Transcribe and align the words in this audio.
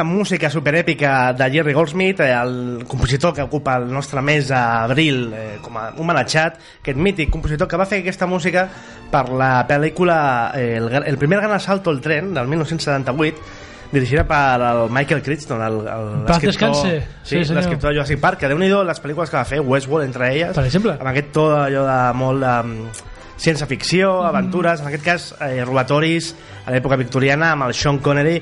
Aquesta 0.00 0.04
música 0.16 0.48
superèpica 0.48 1.32
de 1.36 1.50
Jerry 1.52 1.74
Goldsmith, 1.74 2.20
eh, 2.20 2.32
el 2.32 2.84
compositor 2.88 3.34
que 3.34 3.42
ocupa 3.42 3.76
el 3.76 3.90
nostre 3.92 4.22
mes 4.24 4.48
d'abril 4.48 5.28
eh, 5.34 5.58
com 5.60 5.76
a 5.76 5.90
homenatjat, 5.92 6.56
aquest 6.80 6.96
mític 6.96 7.28
compositor 7.30 7.68
que 7.68 7.76
va 7.76 7.84
fer 7.84 8.00
aquesta 8.00 8.26
música 8.26 8.64
per 9.12 9.26
la 9.28 9.66
pel·lícula 9.68 10.52
eh, 10.56 10.78
el, 10.80 10.88
el 11.04 11.18
primer 11.20 11.40
gran 11.42 11.52
assalto 11.52 11.90
al 11.92 12.00
tren 12.00 12.32
del 12.32 12.48
1978 12.48 13.36
dirigida 13.92 14.24
per 14.24 14.62
el 14.62 14.88
Michael 14.88 15.20
Crichton 15.22 15.60
l'escriptor- 15.60 16.74
sí, 16.80 16.96
Sí, 17.22 17.52
l'escriptor 17.52 17.90
de 17.90 17.96
Jurassic 17.98 18.20
Park 18.22 18.38
que 18.40 18.48
déu 18.48 18.56
nhi 18.56 18.70
les 18.70 19.02
pel·lícules 19.02 19.28
que 19.28 19.36
va 19.36 19.44
fer 19.44 19.60
Westworld 19.60 20.06
entre 20.06 20.30
elles 20.32 20.54
Per 20.56 20.64
exemple. 20.64 20.96
amb 20.96 21.10
aquest 21.12 21.32
to 21.34 21.48
allò 21.58 21.84
de 21.84 22.00
molt 22.16 22.40
de 22.40 22.54
mm, 23.40 23.44
ciència-ficció, 23.44 24.22
aventures, 24.28 24.80
en 24.80 24.86
aquest 24.88 25.04
cas 25.04 25.34
eh, 25.40 25.64
robatoris 25.64 26.34
a 26.66 26.70
l'època 26.74 26.96
victoriana 27.00 27.52
amb 27.54 27.64
el 27.68 27.74
Sean 27.74 27.98
Connery 27.98 28.36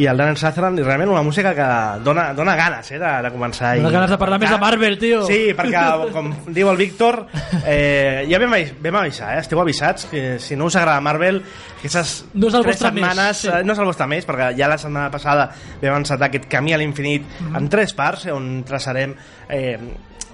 i 0.00 0.04
el 0.06 0.16
Donald 0.18 0.38
Sutherland 0.38 0.78
i 0.78 0.82
realment 0.84 1.10
una 1.10 1.22
música 1.26 1.50
que 1.54 1.66
dona, 2.04 2.28
dona 2.34 2.54
ganes 2.58 2.90
eh, 2.92 2.98
de, 2.98 3.10
de 3.24 3.30
començar 3.34 3.72
Dona 3.78 3.90
ganes 3.90 4.10
de 4.10 4.18
parlar 4.18 4.38
més 4.38 4.50
de 4.50 4.58
Marvel, 4.58 4.98
tio. 4.98 5.22
Sí, 5.26 5.54
perquè 5.56 5.82
com 6.14 6.28
diu 6.54 6.70
el 6.70 6.76
Víctor 6.78 7.24
eh, 7.64 8.26
ja 8.30 8.38
vam, 8.42 8.54
vam 8.82 9.00
avisar, 9.02 9.36
eh? 9.36 9.40
esteu 9.40 9.60
avisats 9.62 10.06
que 10.10 10.38
si 10.42 10.56
no 10.58 10.66
us 10.70 10.76
agrada 10.76 11.00
Marvel 11.00 11.42
aquestes 11.80 12.26
No 12.34 12.50
és 12.50 12.54
el 12.58 12.66
tres 12.66 12.78
setmanes 12.82 13.42
sí. 13.46 13.48
eh, 13.48 13.62
no 13.64 13.72
és 13.74 13.78
el 13.82 13.88
vostre 13.88 14.06
mes 14.10 14.26
perquè 14.28 14.52
ja 14.58 14.68
la 14.70 14.78
setmana 14.78 15.10
passada 15.10 15.48
vam 15.82 15.98
encetar 16.02 16.28
aquest 16.28 16.46
camí 16.50 16.74
a 16.74 16.78
l'infinit 16.78 17.26
Mhm. 17.40 17.56
en 17.56 17.68
tres 17.68 17.92
parts 17.94 18.26
eh, 18.26 18.32
on 18.32 18.62
traçarem 18.66 19.14
eh, 19.48 19.78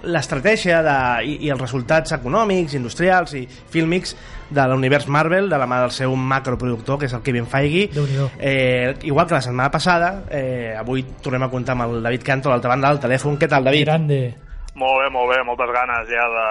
l'estratègia 0.07 0.81
de, 0.87 0.97
i, 1.27 1.37
i 1.47 1.53
els 1.53 1.61
resultats 1.61 2.15
econòmics, 2.17 2.77
industrials 2.79 3.35
i 3.39 3.45
fílmics 3.47 4.17
de 4.51 4.65
l'univers 4.71 5.09
Marvel 5.11 5.51
de 5.51 5.59
la 5.59 5.67
mà 5.67 5.81
del 5.83 5.93
seu 5.95 6.15
macroproductor 6.17 7.01
que 7.01 7.11
és 7.11 7.15
el 7.17 7.25
Kevin 7.27 7.49
Feige 7.51 7.89
eh, 8.39 8.95
igual 9.03 9.27
que 9.27 9.35
la 9.35 9.43
setmana 9.43 9.71
passada 9.75 10.13
eh, 10.31 10.75
avui 10.79 11.05
tornem 11.23 11.47
a 11.47 11.51
comptar 11.51 11.75
amb 11.75 11.89
el 11.89 12.03
David 12.03 12.27
Canto 12.27 12.51
a 12.51 12.55
l'altra 12.55 12.75
banda 12.77 12.95
del 12.95 13.03
telèfon, 13.03 13.39
què 13.41 13.51
tal 13.51 13.67
David? 13.67 13.89
Grande. 13.91 14.46
Molt 14.77 14.99
bé, 15.01 15.07
molt 15.09 15.31
bé, 15.33 15.39
moltes 15.49 15.71
ganes 15.73 16.05
ja 16.13 16.25
de, 16.29 16.49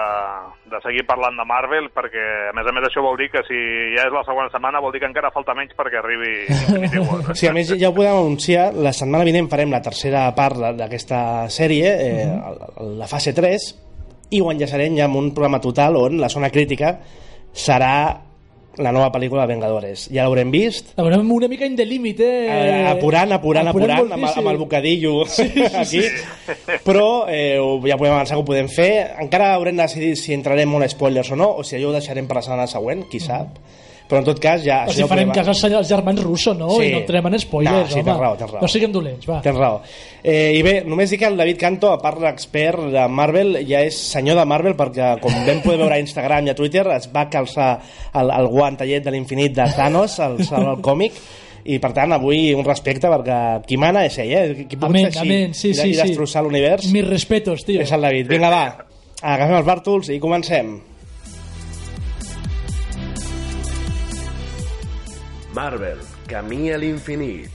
de 0.72 0.78
seguir 0.82 1.04
parlant 1.06 1.36
de 1.38 1.44
Marvel 1.46 1.84
perquè 1.94 2.24
a 2.50 2.54
més 2.58 2.66
a 2.66 2.72
més 2.74 2.88
això 2.88 3.04
vol 3.04 3.14
dir 3.20 3.28
que 3.30 3.38
si 3.46 3.58
ja 3.94 4.02
és 4.08 4.10
la 4.14 4.24
segona 4.26 4.50
setmana 4.50 4.80
vol 4.82 4.90
dir 4.90 4.98
que 5.04 5.06
encara 5.06 5.30
falta 5.30 5.54
menys 5.54 5.76
perquè 5.78 6.00
arribi 6.00 6.32
Infinity 6.50 7.04
War. 7.06 7.20
Sí, 7.38 7.46
a 7.46 7.52
més 7.54 7.70
ja 7.78 7.92
ho 7.92 7.94
podem 7.94 8.16
anunciar, 8.18 8.72
la 8.74 8.90
setmana 8.92 9.22
vinent 9.28 9.46
farem 9.52 9.70
la 9.70 9.78
tercera 9.84 10.24
part 10.34 10.58
de- 10.58 10.72
d'aquesta 10.80 11.20
sèrie, 11.54 11.86
eh, 11.86 12.26
Mhm. 12.26 12.98
la 12.98 13.06
fase 13.06 13.32
3, 13.32 13.68
i 14.34 14.40
ho 14.42 14.50
enllaçarem 14.50 14.96
ja 14.98 15.04
amb 15.06 15.20
un 15.22 15.30
programa 15.32 15.60
total 15.62 15.94
on 15.96 16.18
la 16.18 16.28
zona 16.28 16.50
crítica 16.50 16.96
serà 17.54 17.92
la 18.78 18.92
nova 18.92 19.10
pel·lícula 19.12 19.46
de 19.46 19.54
Vengadores. 19.54 20.08
Ja 20.12 20.24
l'haurem 20.26 20.50
vist, 20.52 20.90
La 20.98 21.04
veurem 21.06 21.30
una 21.32 21.48
mica 21.48 21.64
in 21.64 21.76
the 21.76 21.84
limit, 21.86 22.20
eh? 22.20 22.46
eh, 22.46 22.86
apurant, 22.90 23.32
apurant, 23.32 23.68
apurant, 23.68 23.90
amb, 23.90 24.12
el- 24.12 24.18
moltíssim. 24.18 24.40
amb 24.42 24.50
el 24.52 24.58
bocadillo 24.58 25.14
aquí, 25.82 26.02
però 26.84 27.24
eh, 27.28 27.56
ja 27.86 27.96
podem 27.96 28.12
avançar 28.12 28.36
que 28.36 28.42
ho 28.42 28.44
podem 28.44 28.68
fer. 28.68 28.92
Encara 29.22 29.54
haurem 29.54 29.76
de 29.76 29.82
decidir 29.86 30.14
si 30.20 30.34
entrarem 30.36 30.68
molt 30.68 30.88
spoilers 30.92 31.30
o 31.32 31.36
no, 31.40 31.50
o 31.56 31.64
si 31.64 31.76
allò 31.78 31.88
ho 31.90 31.96
deixarem 31.96 32.28
per 32.28 32.36
la 32.40 32.42
setmana 32.44 32.66
següent, 32.70 33.06
qui 33.10 33.20
sap. 33.20 33.56
Però 34.06 34.20
en 34.22 34.26
tot 34.28 34.38
cas 34.38 34.60
ja... 34.62 34.84
O 34.86 34.92
si 34.94 35.00
ja 35.00 35.04
ho 35.04 35.08
farem 35.10 35.32
cas 35.34 35.48
als 35.50 35.88
germans 35.88 36.20
Russo, 36.22 36.52
no? 36.54 36.68
Sí. 36.76 36.84
I 36.86 36.92
no 36.94 37.00
entrem 37.02 37.26
en 37.26 37.38
spoilers, 37.42 37.74
No, 37.74 37.86
sí, 37.90 37.94
home. 37.98 38.04
tens 38.06 38.20
raó, 38.20 38.36
tens 38.38 38.52
raó. 38.52 38.60
No 38.62 38.68
siguem 38.70 38.92
dolents, 38.94 39.26
va. 39.26 39.40
Tens 39.42 39.58
raó. 39.58 39.80
Eh, 40.22 40.52
I 40.54 40.60
bé, 40.62 40.74
només 40.86 41.10
dic 41.10 41.24
que 41.24 41.26
el 41.26 41.36
David 41.40 41.58
Canto, 41.58 41.90
a 41.90 41.98
part 41.98 42.22
d'expert 42.22 42.86
de 42.92 43.06
Marvel, 43.10 43.58
ja 43.66 43.80
és 43.82 43.98
senyor 44.12 44.38
de 44.38 44.44
Marvel 44.46 44.76
perquè, 44.78 45.16
com 45.22 45.34
vam 45.48 45.58
poder 45.64 45.80
veure 45.82 45.98
a 45.98 45.98
Instagram 46.04 46.46
i 46.46 46.54
a 46.54 46.54
Twitter, 46.54 46.86
es 46.94 47.10
va 47.10 47.26
calçar 47.32 47.72
el, 48.14 48.30
el 48.30 48.46
guantellet 48.54 49.02
de 49.02 49.10
l'infinit 49.10 49.58
de 49.58 49.66
Thanos, 49.74 50.20
el, 50.22 50.38
el 50.46 50.80
còmic, 50.86 51.18
i 51.66 51.80
per 51.82 51.90
tant 51.96 52.14
avui 52.14 52.52
un 52.54 52.62
respecte 52.62 53.10
perquè 53.10 53.40
qui 53.66 53.74
mana 53.76 54.04
és 54.06 54.18
ell, 54.22 54.30
eh? 54.38 54.66
Qui 54.70 54.78
pot 54.78 54.94
fer 54.94 55.08
així 55.10 55.24
amén, 55.26 55.50
sí, 55.52 55.72
i, 55.74 55.74
sí, 55.74 55.88
i 55.90 55.94
sí. 55.98 56.02
destrossar 56.04 56.44
l'univers 56.46 56.86
Mis 56.94 57.02
respetos, 57.10 57.64
tio. 57.66 57.80
és 57.82 57.90
el 57.90 58.06
David. 58.06 58.28
Vinga, 58.30 58.52
va, 58.54 58.64
agafem 59.20 59.58
els 59.58 59.66
bàrtols 59.66 60.14
i 60.14 60.20
comencem. 60.22 60.76
Marvel, 65.56 65.96
camí 66.28 66.68
a 66.68 66.76
l'infinit. 66.76 67.48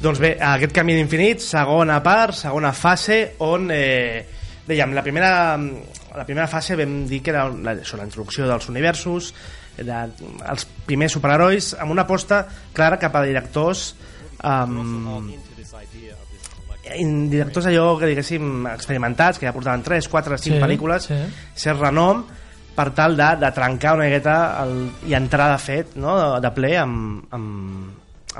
Doncs 0.00 0.18
bé, 0.18 0.32
aquest 0.40 0.74
camí 0.74 0.96
d'infinit, 0.96 1.44
segona 1.44 2.00
part, 2.02 2.34
segona 2.40 2.72
fase, 2.74 3.20
on, 3.46 3.68
eh, 3.70 4.24
dèiem, 4.66 4.96
la 4.98 5.04
primera, 5.06 5.32
la 5.54 6.24
primera 6.26 6.48
fase 6.50 6.74
vam 6.80 7.04
dir 7.06 7.20
que 7.22 7.30
era 7.30 7.44
la, 7.52 7.76
això, 7.76 8.00
la 8.00 8.08
introducció 8.08 8.48
dels 8.50 8.66
universos, 8.72 9.30
de, 9.78 10.00
els 10.50 10.66
primers 10.88 11.14
superherois, 11.14 11.70
amb 11.78 11.94
una 11.94 12.02
aposta 12.08 12.42
clara 12.74 12.98
cap 12.98 13.14
a 13.14 13.22
directors 13.28 13.92
um, 14.42 15.30
directors 17.30 17.66
allò 17.68 17.98
que 18.00 18.08
diguéssim 18.08 18.66
experimentats, 18.72 19.38
que 19.38 19.46
ja 19.48 19.52
portaven 19.54 19.82
3, 19.84 20.08
4, 20.08 20.38
5 20.38 20.56
Sí, 20.56 20.60
pel·lícules, 20.62 21.08
sí. 21.10 21.18
ser 21.54 21.76
renom 21.76 22.24
per 22.74 22.90
tal 22.96 23.16
de, 23.18 23.26
de 23.40 23.50
trencar 23.52 23.96
una 23.98 24.06
miqueta 24.08 24.36
el, 24.62 24.76
i 25.10 25.14
entrar 25.18 25.50
de 25.52 25.58
fet 25.60 25.96
no? 26.00 26.14
de, 26.16 26.28
de 26.40 26.50
ple 26.56 26.70
amb, 26.80 27.26
amb, 27.36 27.90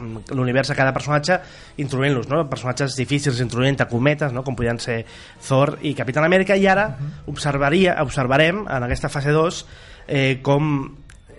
amb 0.01 0.31
l'univers 0.33 0.71
de 0.71 0.77
cada 0.79 0.95
personatge 0.97 1.41
introduint-los, 1.83 2.29
no? 2.31 2.45
personatges 2.49 2.97
difícils 2.97 3.41
introduint 3.45 3.75
entre 3.75 3.89
cometes, 3.91 4.33
no? 4.33 4.45
com 4.47 4.57
podien 4.57 4.79
ser 4.81 5.03
Thor 5.47 5.77
i 5.83 5.93
Capitán 5.99 6.25
Amèrica 6.25 6.57
i 6.57 6.67
ara 6.71 6.87
observaria, 7.29 7.99
observarem 8.01 8.65
en 8.65 8.89
aquesta 8.89 9.11
fase 9.13 9.35
2 9.37 9.61
eh, 10.09 10.39
com 10.43 10.73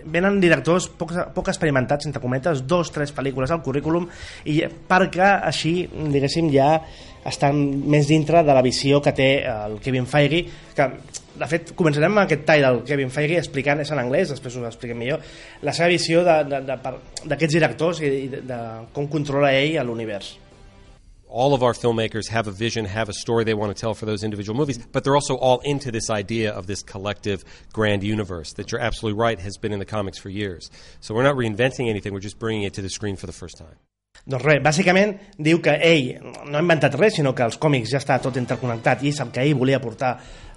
venen 0.04 0.40
directors 0.40 0.88
poc, 0.88 1.12
poc 1.34 1.48
experimentats, 1.48 2.06
entre 2.06 2.20
cometes, 2.22 2.66
dos, 2.66 2.90
tres 2.92 3.12
pel·lícules 3.14 3.50
al 3.50 3.62
currículum, 3.62 4.08
i 4.44 4.60
perquè 4.88 5.30
així, 5.46 5.88
diguéssim, 5.92 6.50
ja 6.52 6.80
estan 7.24 7.58
més 7.86 8.08
dintre 8.10 8.42
de 8.42 8.54
la 8.54 8.62
visió 8.62 9.00
que 9.00 9.12
té 9.14 9.30
el 9.46 9.78
Kevin 9.80 10.06
Feige, 10.10 10.44
que 10.74 10.88
de 11.32 11.46
fet 11.48 11.70
començarem 11.78 12.10
amb 12.12 12.24
aquest 12.26 12.42
tall 12.44 12.60
del 12.60 12.80
Kevin 12.84 13.10
Feige 13.10 13.38
explicant, 13.38 13.80
és 13.80 13.90
en 13.94 13.98
anglès, 14.02 14.28
després 14.34 14.56
ho 14.58 14.66
expliquem 14.68 14.98
millor, 14.98 15.20
la 15.62 15.72
seva 15.72 15.88
visió 15.88 16.24
de- 16.26 16.44
de- 16.44 16.60
de- 16.66 16.78
d'aquests 17.24 17.54
directors 17.54 18.00
i 18.02 18.28
de, 18.28 18.42
de 18.42 18.58
com 18.92 19.06
controla 19.08 19.52
ell 19.54 19.78
l'univers. 19.86 20.34
All 21.32 21.54
of 21.54 21.62
our 21.62 21.72
filmmakers 21.72 22.28
have 22.28 22.46
a 22.46 22.52
vision, 22.52 22.84
have 22.84 23.08
a 23.08 23.12
story 23.12 23.44
they 23.44 23.54
want 23.54 23.74
to 23.74 23.80
tell 23.80 23.94
for 23.94 24.06
those 24.06 24.22
individual 24.22 24.56
movies, 24.56 24.78
but 24.78 25.02
they're 25.02 25.16
also 25.16 25.36
all 25.36 25.60
into 25.60 25.90
this 25.90 26.10
idea 26.10 26.52
of 26.52 26.66
this 26.66 26.82
collective 26.82 27.44
grand 27.72 28.04
universe 28.04 28.52
that 28.54 28.70
you're 28.70 28.80
absolutely 28.80 29.18
right 29.18 29.40
has 29.40 29.56
been 29.56 29.72
in 29.72 29.78
the 29.78 29.86
comics 29.86 30.18
for 30.18 30.28
years. 30.28 30.70
So 31.00 31.14
we're 31.14 31.22
not 31.22 31.36
reinventing 31.36 31.88
anything, 31.88 32.12
we're 32.12 32.20
just 32.20 32.38
bringing 32.38 32.64
it 32.64 32.74
to 32.74 32.82
the 32.82 32.90
screen 32.90 33.16
for 33.16 33.26
the 33.26 33.32
first 33.32 33.56
time. 33.56 33.76
Doncs 34.22 34.44
res, 34.44 34.60
bàsicament 34.62 35.16
diu 35.42 35.58
que 35.58 35.72
ell 35.82 36.20
no 36.46 36.58
ha 36.58 36.62
inventat 36.62 36.94
res, 36.94 37.16
sinó 37.16 37.32
que 37.34 37.42
els 37.42 37.56
còmics 37.58 37.90
ja 37.90 37.98
està 37.98 38.20
tot 38.22 38.36
interconnectat 38.38 39.02
i 39.02 39.10
és 39.10 39.18
el 39.24 39.32
que 39.34 39.42
ell 39.42 39.56
volia 39.58 39.80
portar 39.82 40.12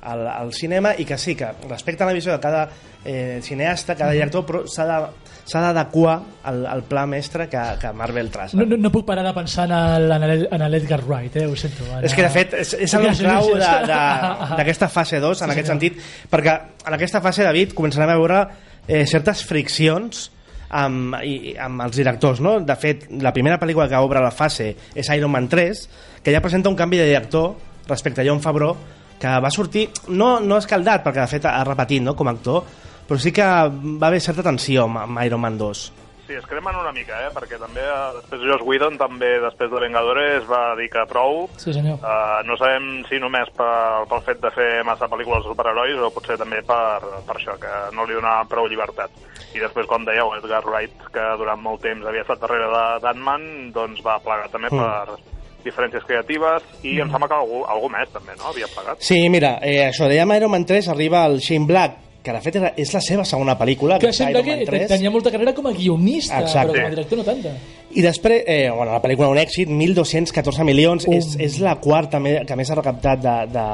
al, 0.05 0.21
al 0.29 0.51
cinema 0.53 0.91
i 1.01 1.05
que 1.07 1.17
sí, 1.17 1.33
que 1.39 1.49
respecta 1.63 2.05
la 2.05 2.13
visió 2.13 2.35
de 2.35 2.43
cada 2.43 2.67
eh, 3.03 3.39
cineasta, 3.41 3.95
cada 3.97 4.13
director, 4.13 4.45
però 4.45 4.61
s'ha 4.69 4.85
de 4.91 4.99
s'ha 5.45 5.61
d'adequar 5.61 6.15
al, 6.49 6.63
al 6.65 6.81
pla 6.89 7.05
mestre 7.09 7.45
que, 7.49 7.61
que 7.81 7.91
Marvel 7.93 8.31
traça. 8.33 8.57
No, 8.57 8.65
no, 8.65 8.79
no 8.81 8.91
puc 8.93 9.05
parar 9.05 9.23
de 9.27 9.33
pensar 9.35 9.67
en 9.69 10.71
l'Edgar 10.71 11.01
Wright, 11.05 11.37
eh? 11.37 11.45
ho 11.45 11.57
sento. 11.59 11.85
Ara... 11.91 12.01
És 12.07 12.15
que, 12.17 12.23
de 12.25 12.31
fet, 12.33 12.55
és, 12.63 12.73
és 12.87 12.95
el 12.97 13.05
clau 13.19 13.51
d'aquesta 14.57 14.89
fase 14.89 15.21
2, 15.21 15.43
en 15.45 15.51
Sí, 15.51 15.55
aquest 15.55 15.69
sentit, 15.69 15.99
perquè 16.31 16.55
en 16.85 16.97
aquesta 16.97 17.21
fase, 17.21 17.45
David, 17.45 17.75
començarem 17.77 18.09
a 18.09 18.17
veure 18.17 18.39
eh, 18.87 19.03
certes 19.09 19.45
friccions 19.45 20.29
amb, 20.75 21.19
i, 21.21 21.53
amb 21.61 21.85
els 21.85 22.01
directors, 22.01 22.41
no? 22.41 22.57
De 22.65 22.77
fet, 22.79 23.05
la 23.21 23.33
primera 23.35 23.59
pel·lícula 23.61 23.87
que 23.91 24.01
obre 24.01 24.23
la 24.23 24.33
fase 24.33 24.71
és 24.95 25.13
Iron 25.13 25.33
Man 25.33 25.49
3, 25.51 25.85
que 26.25 26.33
ja 26.33 26.41
presenta 26.41 26.73
un 26.73 26.79
canvi 26.79 26.97
de 27.01 27.09
director 27.11 27.53
respecte 27.85 28.23
a 28.23 28.25
John 28.25 28.41
Favreau, 28.41 28.73
que 29.21 29.37
va 29.39 29.51
sortir, 29.53 29.87
no, 30.09 30.39
no 30.41 30.57
escaldat, 30.57 31.05
perquè 31.05 31.21
de 31.21 31.31
fet 31.31 31.45
ha 31.47 31.61
repetit 31.63 32.03
no, 32.03 32.15
com 32.17 32.27
a 32.27 32.33
actor, 32.35 32.65
però 33.07 33.19
sí 33.21 33.31
que 33.31 33.43
va 33.45 34.07
haver 34.07 34.21
certa 34.21 34.43
tensió 34.43 34.83
amb, 34.89 34.97
amb 35.03 35.21
Iron 35.25 35.41
Man 35.41 35.57
2. 35.57 35.91
sí, 36.25 36.33
es 36.33 36.45
cremen 36.49 36.73
una 36.75 36.91
mica, 36.91 37.19
eh? 37.21 37.29
perquè 37.29 37.59
també 37.61 37.83
eh, 37.85 38.13
després 38.17 38.41
Joss 38.49 38.63
Whedon 38.65 38.95
també 38.97 39.27
després 39.43 39.69
de 39.69 39.79
Vengadores 39.83 40.47
va 40.49 40.73
dir 40.75 40.87
que 40.89 41.03
prou. 41.05 41.43
Sí, 41.61 41.69
senyor. 41.71 41.99
Uh, 42.01 42.41
no 42.49 42.57
sabem 42.57 43.03
si 43.05 43.19
només 43.21 43.51
per, 43.53 44.07
pel 44.09 44.23
fet 44.25 44.41
de 44.41 44.49
fer 44.55 44.81
massa 44.87 45.05
pel·lícules 45.11 45.43
de 45.45 45.51
superherois 45.51 46.01
o 46.01 46.09
potser 46.15 46.39
també 46.41 46.63
per, 46.65 46.97
per 47.27 47.35
això, 47.37 47.53
que 47.61 47.75
no 47.93 48.07
li 48.09 48.17
donava 48.17 48.47
prou 48.49 48.65
llibertat. 48.65 49.13
I 49.53 49.61
després, 49.61 49.85
com 49.85 50.01
dèieu, 50.03 50.33
Edgar 50.39 50.63
Wright, 50.65 51.05
que 51.13 51.27
durant 51.37 51.61
molt 51.61 51.85
temps 51.85 52.09
havia 52.09 52.25
estat 52.25 52.41
darrere 52.41 52.71
de- 52.73 52.99
d'Ant-Man, 53.05 53.45
doncs 53.77 54.01
va 54.03 54.17
plegar 54.25 54.49
també 54.49 54.73
Mm. 54.73 54.81
per 54.81 55.19
diferències 55.63 56.03
creatives 56.09 56.65
i 56.83 56.97
em 57.01 57.09
sembla 57.13 57.27
que 57.29 57.37
algú, 57.37 57.61
algú 57.69 57.87
més 57.93 58.09
també, 58.09 58.33
no?, 58.37 58.49
havia 58.49 58.65
plegat. 58.73 58.97
Sí, 58.99 59.21
mira, 59.29 59.59
eh, 59.61 59.85
això, 59.91 60.09
dèiem 60.09 60.33
Iron 60.37 60.51
Man 60.57 60.65
3, 60.65 60.89
arriba 60.89 61.23
el 61.29 61.37
Shane 61.39 61.65
Black, 61.69 62.01
que 62.25 62.33
de 62.33 62.41
fet 62.41 62.57
era, 62.59 62.73
és 62.81 62.91
la 62.95 63.01
seva 63.05 63.23
segona 63.27 63.53
pel·lícula, 63.59 63.99
Que 64.01 64.11
sembla 64.13 64.41
que 64.43 64.57
3. 64.65 64.87
tenia 64.89 65.11
molta 65.13 65.31
carrera 65.31 65.53
com 65.53 65.67
a 65.69 65.73
guionista, 65.77 66.41
Exacte. 66.41 66.73
però 66.73 66.81
com 66.81 66.87
a 66.89 66.95
director 66.95 67.21
no 67.21 67.23
tanta. 67.27 67.53
I 67.95 68.01
després, 68.03 68.43
eh, 68.47 68.69
bueno, 68.75 68.91
la 68.91 69.01
pel·lícula 69.01 69.29
un 69.31 69.37
èxit, 69.39 69.69
1.214 69.69 70.65
milions, 70.67 71.05
Um. 71.07 71.13
és, 71.13 71.35
és 71.39 71.59
la 71.63 71.75
quarta 71.79 72.19
que 72.19 72.55
més 72.57 72.71
ha 72.71 72.75
recaptat 72.81 73.21
de, 73.21 73.35
de, 73.53 73.67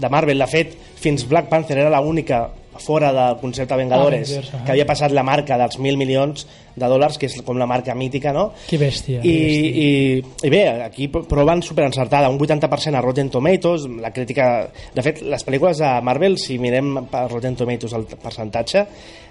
de 0.00 0.08
Marvel. 0.10 0.38
De 0.38 0.46
fet, 0.50 0.74
fins 0.96 1.28
Black 1.28 1.48
Panther 1.52 1.78
era 1.78 2.00
l'única 2.00 2.48
fora 2.78 3.12
del 3.12 3.36
concepte 3.40 3.76
Vengadores 3.76 4.30
Avengers, 4.30 4.54
ah. 4.54 4.64
que 4.64 4.72
havia 4.72 4.86
passat 4.86 5.12
la 5.12 5.22
marca 5.22 5.56
dels 5.58 5.78
1.000 5.78 5.96
milions 5.96 6.46
de 6.74 6.88
dòlars, 6.90 7.16
que 7.18 7.28
és 7.30 7.36
com 7.46 7.54
la 7.56 7.68
marca 7.70 7.94
mítica, 7.94 8.32
no? 8.34 8.48
Que 8.66 8.76
bèstia. 8.80 9.20
I, 9.22 9.30
bèstia. 9.30 9.82
i, 9.84 10.46
i 10.48 10.50
bé, 10.50 10.62
aquí 10.82 11.06
proven 11.08 11.62
superencertada, 11.62 12.28
un 12.28 12.38
80% 12.38 12.98
a 12.98 13.00
Rotten 13.04 13.30
Tomatoes, 13.30 13.84
la 14.02 14.10
crítica... 14.10 14.68
De 14.94 15.02
fet, 15.06 15.22
les 15.22 15.44
pel·lícules 15.46 15.78
de 15.78 15.92
Marvel, 16.02 16.34
si 16.42 16.58
mirem 16.58 17.04
per 17.12 17.28
Rotten 17.30 17.54
Tomatoes 17.54 17.94
el 17.94 18.08
percentatge, 18.10 18.82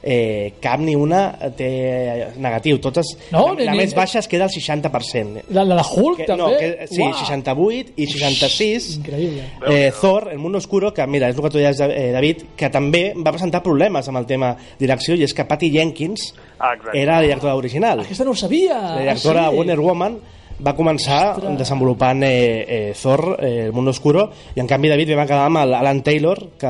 eh, 0.03 0.53
cap 0.63 0.79
ni 0.79 0.95
una 0.95 1.33
té 1.57 2.29
negatiu. 2.39 2.79
Totes, 2.79 3.11
No, 3.31 3.49
la, 3.57 3.65
la 3.65 3.71
ni- 3.75 3.81
més 3.83 3.93
baixa 3.95 4.19
es 4.23 4.27
queda 4.31 4.47
al 4.47 4.51
60%. 4.55 5.43
La, 5.51 5.65
la 5.67 5.81
de 5.81 5.83
Hulk, 5.83 6.21
Que, 6.23 6.29
també? 6.29 6.39
no, 6.43 6.49
que, 6.57 6.87
sí, 6.87 7.01
Uau. 7.01 7.13
68 7.25 7.91
i 7.97 8.07
66 8.07 8.89
Increïble. 9.01 9.43
eh, 9.67 9.91
Thor, 9.99 10.29
El 10.31 10.39
Mundo 10.39 10.59
Oscuro, 10.63 10.93
que 10.93 11.05
mira, 11.07 11.27
és 11.27 11.35
el 11.35 11.41
que 11.43 11.49
tu 11.49 11.57
deies, 11.59 11.79
eh, 11.81 12.11
David, 12.15 12.45
que 12.55 12.69
també 12.71 13.03
va 13.19 13.32
presentar 13.33 13.63
problemes 13.65 14.07
amb 14.07 14.21
el 14.21 14.27
tema 14.29 14.53
direcció, 14.79 15.17
i 15.17 15.25
és 15.27 15.33
que 15.33 15.45
Patty 15.49 15.71
Jenkins 15.73 16.29
Ah, 16.59 16.73
exacte. 16.77 16.95
era 17.01 17.17
la 17.17 17.25
directora 17.27 17.55
original. 17.59 17.99
Aquesta 18.05 18.23
no 18.23 18.31
ho 18.31 18.39
sabia. 18.39 18.77
La 18.95 19.01
directora 19.01 19.47
ah, 19.47 19.51
sí? 19.51 19.57
Wonder 19.57 19.79
Woman 19.81 20.17
va 20.63 20.75
començar 20.77 21.33
Ostres. 21.33 21.57
desenvolupant 21.57 22.21
eh, 22.23 22.63
eh, 22.63 22.93
Thor, 22.95 23.23
eh, 23.41 23.65
El 23.65 23.73
Mundo 23.73 23.91
Oscuro, 23.91 24.27
i 24.55 24.61
en 24.61 24.67
canvi 24.69 24.87
David 24.87 25.09
vam 25.17 25.25
quedar 25.27 25.47
amb 25.49 25.57
Alan 25.63 26.03
Taylor, 26.05 26.37
que 26.61 26.69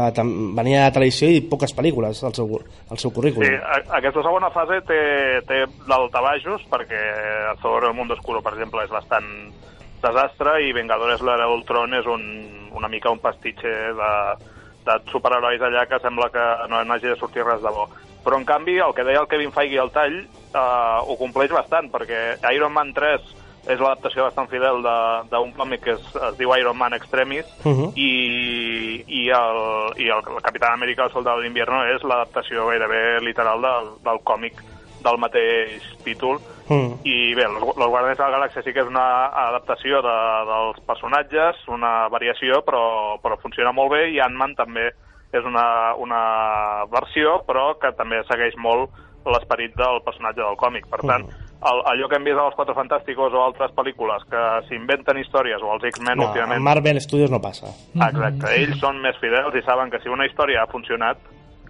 venia 0.56 0.86
de 0.88 0.94
televisió 0.96 1.28
i 1.30 1.42
poques 1.46 1.76
pel·lícules 1.76 2.24
al 2.24 2.34
seu, 2.34 2.48
al 2.90 2.98
seu 2.98 3.12
currículum. 3.14 3.46
Sí, 3.46 3.54
a, 3.60 3.98
aquesta 4.00 4.24
segona 4.24 4.50
fase 4.56 4.80
té, 4.88 5.02
té 5.46 5.60
daltabaixos, 5.86 6.64
perquè 6.72 7.04
Thor, 7.62 7.86
el 7.92 7.94
Mundo 7.94 8.16
Oscuro, 8.18 8.42
per 8.42 8.56
exemple, 8.56 8.82
és 8.88 8.90
bastant 8.90 9.28
desastre 10.02 10.58
i 10.64 10.74
Vengadores 10.76 11.22
l'Era 11.22 11.46
d'Ultron 11.52 11.94
és 12.00 12.08
un, 12.10 12.24
una 12.76 12.90
mica 12.92 13.12
un 13.14 13.22
pastitxe 13.24 13.70
de, 14.00 14.12
de 14.86 15.00
superherois 15.12 15.62
allà 15.62 15.86
que 15.88 16.00
sembla 16.00 16.30
que 16.30 16.44
no 16.70 16.84
n'hagi 16.84 17.08
de 17.08 17.16
sortir 17.16 17.44
res 17.46 17.62
de 17.62 17.70
bo. 17.70 17.88
Però, 18.24 18.38
en 18.38 18.46
canvi, 18.46 18.78
el 18.80 18.94
que 18.96 19.04
deia 19.04 19.20
el 19.20 19.28
Kevin 19.28 19.52
Feige 19.52 19.80
al 19.80 19.92
tall 19.92 20.20
eh, 20.24 21.00
ho 21.08 21.18
compleix 21.18 21.52
bastant, 21.52 21.90
perquè 21.92 22.38
Iron 22.56 22.72
Man 22.74 22.94
3 22.94 23.20
és 23.64 23.80
l'adaptació 23.80 24.24
bastant 24.26 24.50
fidel 24.52 24.82
de- 24.84 25.24
d'un 25.32 25.52
còmic 25.56 25.82
que 25.84 25.92
es, 25.92 26.16
es 26.16 26.38
diu 26.38 26.52
Iron 26.58 26.78
Man 26.78 26.94
Extremis 26.94 27.46
Uh 27.66 27.72
-huh. 27.72 27.92
i, 27.96 29.04
i, 29.08 29.30
el, 29.30 29.60
i 30.04 30.10
el, 30.10 30.20
el 30.36 30.42
Capitán 30.42 30.74
América, 30.74 31.06
el 31.06 31.12
Soldado 31.12 31.42
d'Invierno, 31.42 31.84
és 31.96 32.04
l'adaptació 32.04 32.68
gairebé 32.68 33.22
literal 33.22 33.62
del, 33.62 33.90
del 34.04 34.20
còmic 34.24 34.54
del 35.04 35.20
mateix 35.22 35.86
títol. 36.06 36.40
Mm. 36.70 37.00
I 37.04 37.34
bé, 37.36 37.48
los, 37.52 37.64
los 37.76 37.90
Guardians 37.92 38.18
de 38.18 38.24
la 38.26 38.38
Galàxia 38.38 38.64
sí 38.64 38.74
que 38.74 38.84
és 38.84 38.90
una 38.90 39.06
adaptació 39.50 40.02
de, 40.06 40.18
dels 40.50 40.84
personatges, 40.88 41.64
una 41.68 41.94
variació, 42.14 42.64
però, 42.66 42.84
però 43.24 43.40
funciona 43.42 43.76
molt 43.76 43.94
bé, 43.96 44.06
i 44.16 44.22
Ant-Man 44.24 44.56
també 44.60 44.90
és 45.34 45.48
una, 45.50 45.96
una 45.98 46.22
versió, 46.94 47.40
però 47.48 47.74
que 47.82 47.92
també 47.98 48.22
segueix 48.30 48.56
molt 48.62 48.94
l'esperit 49.26 49.74
del 49.80 50.02
personatge 50.06 50.42
del 50.42 50.58
còmic. 50.60 50.88
Per 50.92 51.00
tant, 51.08 51.26
el, 51.64 51.82
allò 51.90 52.10
que 52.12 52.18
hem 52.20 52.26
vist 52.28 52.40
als 52.40 52.56
Quatre 52.58 52.76
Fantàsticos 52.76 53.36
o 53.36 53.44
altres 53.44 53.72
pel·lícules 53.76 54.26
que 54.32 54.42
s'inventen 54.68 55.20
històries, 55.22 55.64
o 55.64 55.72
els 55.76 55.86
X-Men 55.94 56.20
No, 56.20 56.30
últimament... 56.30 56.64
Marvel 56.64 57.00
Studios 57.04 57.32
no 57.32 57.40
passa. 57.44 57.72
Exacte, 57.96 58.52
ells 58.58 58.82
són 58.84 59.00
més 59.04 59.18
fidels 59.24 59.56
i 59.56 59.64
saben 59.66 59.94
que 59.94 60.02
si 60.04 60.12
una 60.12 60.28
història 60.28 60.64
ha 60.64 60.72
funcionat, 60.72 61.22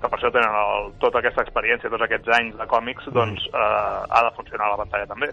que 0.03 0.11
per 0.11 0.19
això 0.19 0.31
tenen 0.35 0.55
el, 0.59 0.89
tota 0.99 1.21
aquesta 1.21 1.45
experiència, 1.45 1.91
tots 1.91 2.03
aquests 2.03 2.33
anys 2.35 2.57
de 2.59 2.67
còmics, 2.67 3.07
doncs 3.15 3.45
eh, 3.47 3.61
ha 3.63 4.23
de 4.27 4.33
funcionar 4.35 4.67
a 4.67 4.73
la 4.73 4.79
pantalla 4.81 5.07
també. 5.07 5.29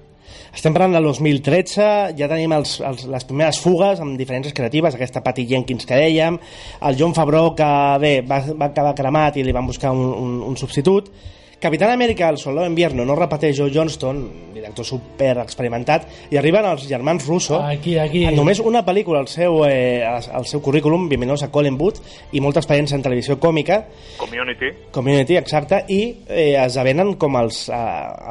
Estem 0.55 0.77
parlant 0.77 0.95
del 0.95 1.09
2013, 1.11 1.89
ja 2.21 2.31
tenim 2.31 2.55
els, 2.55 2.77
els, 2.87 3.03
les 3.11 3.27
primeres 3.27 3.59
fugues 3.65 4.03
amb 4.05 4.15
diferències 4.21 4.55
creatives, 4.55 4.95
aquesta 4.95 5.25
Patty 5.27 5.49
Jenkins 5.51 5.89
que 5.89 5.99
dèiem, 5.99 6.39
el 6.87 7.01
John 7.01 7.17
Favreau 7.19 7.53
que 7.59 7.71
bé, 8.03 8.15
va, 8.31 8.41
va 8.55 8.71
acabar 8.71 8.95
cremat 8.99 9.41
i 9.41 9.47
li 9.47 9.57
van 9.57 9.67
buscar 9.67 9.91
un, 9.97 10.07
un, 10.15 10.41
un 10.53 10.59
substitut, 10.61 11.11
Capitán 11.61 11.91
América, 11.91 12.31
el 12.31 12.39
Soldado 12.39 12.65
d'Invierno, 12.67 13.05
no 13.05 13.15
repeteix 13.15 13.59
Joe 13.59 13.69
Johnston, 13.69 14.23
director 14.55 14.87
super 14.89 15.35
experimentat, 15.43 16.07
i 16.33 16.39
arriben 16.41 16.65
els 16.65 16.87
germans 16.89 17.27
Russo, 17.29 17.59
Aquí, 17.61 17.99
aquí. 18.01 18.23
amb 18.25 18.41
només 18.41 18.63
una 18.65 18.81
pel·lícula 18.87 19.21
al 19.21 19.29
seu, 19.29 19.61
eh, 19.69 20.01
al 20.01 20.47
seu 20.49 20.63
currículum, 20.65 21.05
Bienvenidos 21.11 21.43
a 21.45 21.51
Collinwood, 21.53 22.01
i 22.33 22.41
molta 22.41 22.63
experiència 22.65 22.97
en 22.97 23.05
televisió 23.05 23.37
còmica, 23.39 23.83
Community, 24.17 24.73
Community, 24.91 25.37
exacte, 25.37 25.85
i 25.89 26.01
eh, 26.29 26.57
esdevenen 26.65 27.13
com 27.21 27.37
els, 27.37 27.67
eh, 27.69 27.77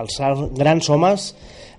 els 0.02 0.18
grans 0.58 0.90
homes, 0.90 1.30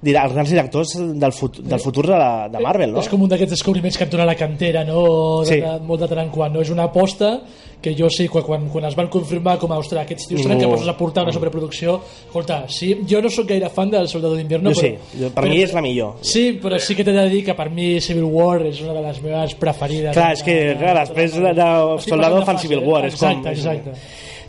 dir- 0.03 0.17
els 0.17 0.33
grans 0.35 0.49
directors 0.51 0.95
del, 0.99 1.33
fut 1.33 1.59
del 1.63 1.81
futur 1.81 2.07
de, 2.07 2.17
la, 2.19 2.49
de 2.49 2.61
Marvel, 2.61 2.93
no? 2.93 3.01
És 3.01 3.09
com 3.09 3.23
un 3.23 3.29
d'aquests 3.29 3.53
descobriments 3.59 3.99
que 3.99 4.05
et 4.05 4.11
dona 4.13 4.25
la 4.29 4.35
cantera, 4.37 4.85
no? 4.85 5.41
De, 5.43 5.47
Sí. 5.51 5.61
de, 5.61 5.79
molt 5.87 6.01
de 6.01 6.09
tant 6.09 6.23
en 6.27 6.31
quant, 6.31 6.53
no? 6.55 6.61
És 6.65 6.71
una 6.71 6.85
aposta 6.91 7.41
que 7.81 7.95
jo 7.97 8.11
sí, 8.13 8.27
quan, 8.29 8.45
quan, 8.45 8.67
quan 8.69 8.85
es 8.85 8.95
van 8.95 9.07
confirmar 9.09 9.55
com 9.59 9.73
a, 9.73 9.79
ostres, 9.81 10.03
aquests 10.03 10.27
tios 10.29 10.43
seran 10.45 10.59
capaços 10.61 10.85
de 10.85 10.93
portar 10.99 11.23
una 11.25 11.33
superproducció, 11.33 11.95
escolta, 12.27 12.67
sí, 12.69 12.91
jo 13.09 13.23
no 13.25 13.31
sóc 13.33 13.47
gaire 13.49 13.71
fan 13.73 13.89
del 13.91 14.07
Soldado 14.07 14.35
d'Invierno, 14.37 14.75
sí, 14.77 14.91
però... 14.91 15.21
jo, 15.23 15.31
per 15.39 15.45
mi 15.49 15.63
és 15.65 15.73
la 15.73 15.81
millor. 15.81 16.19
Sí, 16.21 16.59
però 16.61 16.77
sí 16.79 16.95
que 16.95 17.05
t'he 17.09 17.15
de 17.17 17.25
dir 17.33 17.41
que 17.47 17.55
per 17.57 17.71
mi 17.73 17.95
Civil 18.05 18.25
War 18.29 18.61
és 18.69 18.83
una 18.85 18.93
de 18.99 19.07
les 19.07 19.23
meves 19.25 19.55
preferides. 19.55 20.13
Clar, 20.13 20.33
és 20.37 20.43
que, 20.45 20.59
clar, 20.77 20.93
després 21.07 21.39
de, 21.41 21.55
de 21.57 21.71
Soldado 22.05 22.43
fan 22.45 22.59
Civil 22.61 22.83
eh? 22.83 22.87
War. 22.87 23.07
És 23.09 23.17
com, 23.17 23.31
Exacte, 23.41 23.57
exacte. 23.57 23.97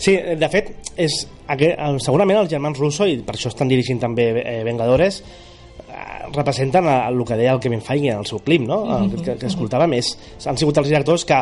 Sí, 0.02 0.16
de 0.18 0.48
fet, 0.50 0.72
és, 0.98 1.20
aquest, 1.54 1.78
segurament 2.02 2.40
els 2.42 2.50
germans 2.50 2.80
Russo, 2.82 3.06
i 3.06 3.20
per 3.22 3.36
això 3.38 3.52
estan 3.52 3.70
dirigint 3.70 4.00
també 4.02 4.32
eh, 4.42 4.64
Vengadores, 4.66 5.20
eh, 5.22 6.32
representen 6.34 6.88
a- 6.90 7.04
el 7.12 7.22
que 7.28 7.38
deia 7.38 7.54
el 7.54 7.60
Kevin 7.62 7.82
Feige 7.86 8.10
en 8.16 8.24
el 8.24 8.26
seu 8.26 8.40
clip, 8.42 8.64
no? 8.66 8.80
El 8.98 9.12
que, 9.22 9.36
que 9.38 9.46
escoltàvem 9.52 9.94
és, 10.00 10.16
han 10.48 10.58
sigut 10.58 10.78
els 10.82 10.90
directors 10.90 11.26
que, 11.30 11.38